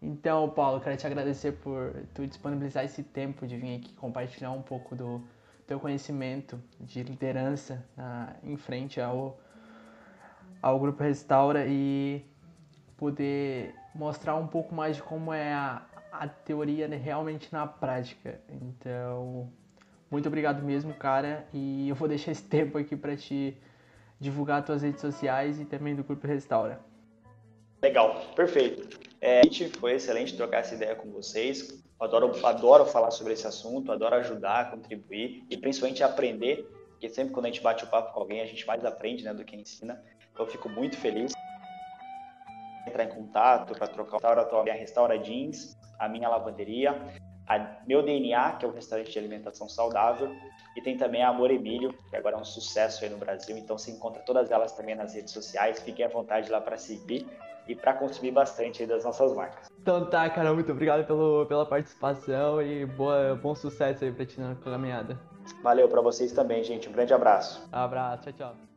Então, 0.00 0.48
Paulo, 0.48 0.80
quero 0.80 0.96
te 0.96 1.06
agradecer 1.06 1.52
por 1.52 1.92
tu 2.14 2.26
disponibilizar 2.26 2.84
esse 2.84 3.02
tempo 3.02 3.46
de 3.46 3.56
vir 3.56 3.76
aqui 3.76 3.92
compartilhar 3.94 4.50
um 4.52 4.62
pouco 4.62 4.96
do 4.96 5.22
teu 5.66 5.78
conhecimento 5.78 6.62
de 6.80 7.02
liderança 7.02 7.84
em 8.42 8.56
frente 8.56 9.00
ao, 9.00 9.38
ao 10.62 10.80
Grupo 10.80 11.02
Restaura 11.02 11.66
e 11.66 12.24
poder 12.96 13.74
mostrar 13.94 14.36
um 14.36 14.46
pouco 14.46 14.74
mais 14.74 14.96
de 14.96 15.02
como 15.02 15.32
é 15.32 15.52
a, 15.52 15.84
a 16.12 16.28
teoria 16.28 16.88
né, 16.88 16.96
realmente 16.96 17.48
na 17.52 17.66
prática. 17.66 18.40
Então, 18.48 19.50
muito 20.10 20.26
obrigado 20.26 20.62
mesmo, 20.62 20.92
cara, 20.94 21.46
e 21.52 21.88
eu 21.88 21.94
vou 21.94 22.08
deixar 22.08 22.32
esse 22.32 22.44
tempo 22.48 22.78
aqui 22.78 22.96
para 22.96 23.16
te 23.16 23.56
divulgar 24.18 24.64
tuas 24.64 24.82
redes 24.82 25.00
sociais 25.00 25.60
e 25.60 25.64
também 25.64 25.94
do 25.94 26.04
Grupo 26.04 26.26
Restaura. 26.26 26.80
Legal, 27.82 28.26
perfeito. 28.36 28.98
É, 29.20 29.40
foi 29.78 29.94
excelente 29.94 30.36
trocar 30.36 30.58
essa 30.58 30.74
ideia 30.74 30.94
com 30.94 31.10
vocês. 31.10 31.82
Adoro, 31.98 32.46
adoro 32.46 32.84
falar 32.86 33.10
sobre 33.10 33.32
esse 33.32 33.46
assunto, 33.46 33.92
adoro 33.92 34.16
ajudar, 34.16 34.70
contribuir 34.70 35.44
e 35.50 35.56
principalmente 35.56 36.02
aprender, 36.02 36.68
porque 36.90 37.08
sempre 37.08 37.32
quando 37.32 37.46
a 37.46 37.48
gente 37.48 37.62
bate 37.62 37.84
o 37.84 37.86
papo 37.86 38.12
com 38.12 38.20
alguém, 38.20 38.40
a 38.40 38.46
gente 38.46 38.66
mais 38.66 38.84
aprende 38.84 39.24
né, 39.24 39.32
do 39.32 39.44
que 39.44 39.56
ensina. 39.56 40.02
Então, 40.32 40.44
eu 40.44 40.50
fico 40.50 40.68
muito 40.68 40.96
feliz. 40.96 41.32
Entrar 42.86 43.04
em 43.04 43.08
contato 43.08 43.74
para 43.74 43.86
trocar 43.86 44.16
o 44.16 44.20
restaura, 44.20 44.60
a 44.60 44.62
minha 44.62 44.74
Restaura 44.74 45.18
Jeans, 45.18 45.76
a 45.98 46.08
minha 46.08 46.28
lavanderia. 46.28 46.96
a 47.46 47.76
Meu 47.86 48.02
DNA, 48.02 48.52
que 48.52 48.64
é 48.64 48.68
um 48.68 48.72
restaurante 48.72 49.10
de 49.10 49.18
alimentação 49.18 49.68
saudável, 49.68 50.34
e 50.76 50.80
tem 50.80 50.96
também 50.96 51.22
a 51.22 51.28
Amor 51.28 51.50
Emílio, 51.50 51.92
que 52.08 52.16
agora 52.16 52.36
é 52.36 52.38
um 52.38 52.44
sucesso 52.44 53.04
aí 53.04 53.10
no 53.10 53.18
Brasil. 53.18 53.56
Então 53.56 53.76
você 53.76 53.90
encontra 53.90 54.22
todas 54.22 54.50
elas 54.50 54.72
também 54.72 54.94
nas 54.94 55.14
redes 55.14 55.32
sociais. 55.32 55.80
Fiquem 55.80 56.04
à 56.04 56.08
vontade 56.08 56.50
lá 56.50 56.60
para 56.60 56.76
seguir 56.76 57.26
e 57.66 57.74
para 57.74 57.94
consumir 57.94 58.30
bastante 58.30 58.82
aí 58.82 58.88
das 58.88 59.04
nossas 59.04 59.34
marcas. 59.34 59.66
Então 59.82 60.08
tá, 60.08 60.28
cara, 60.28 60.52
muito 60.52 60.70
obrigado 60.72 61.06
pelo, 61.06 61.46
pela 61.46 61.64
participação 61.66 62.60
e 62.62 62.84
boa, 62.84 63.34
bom 63.34 63.54
sucesso 63.54 64.04
aí 64.04 64.12
pra 64.12 64.26
ti 64.26 64.40
na 64.40 64.54
caminhada. 64.56 65.18
Valeu 65.62 65.88
para 65.88 66.00
vocês 66.00 66.32
também, 66.32 66.62
gente. 66.62 66.88
Um 66.88 66.92
grande 66.92 67.14
abraço. 67.14 67.66
Abraço, 67.72 68.24
tchau, 68.24 68.32
tchau. 68.32 68.69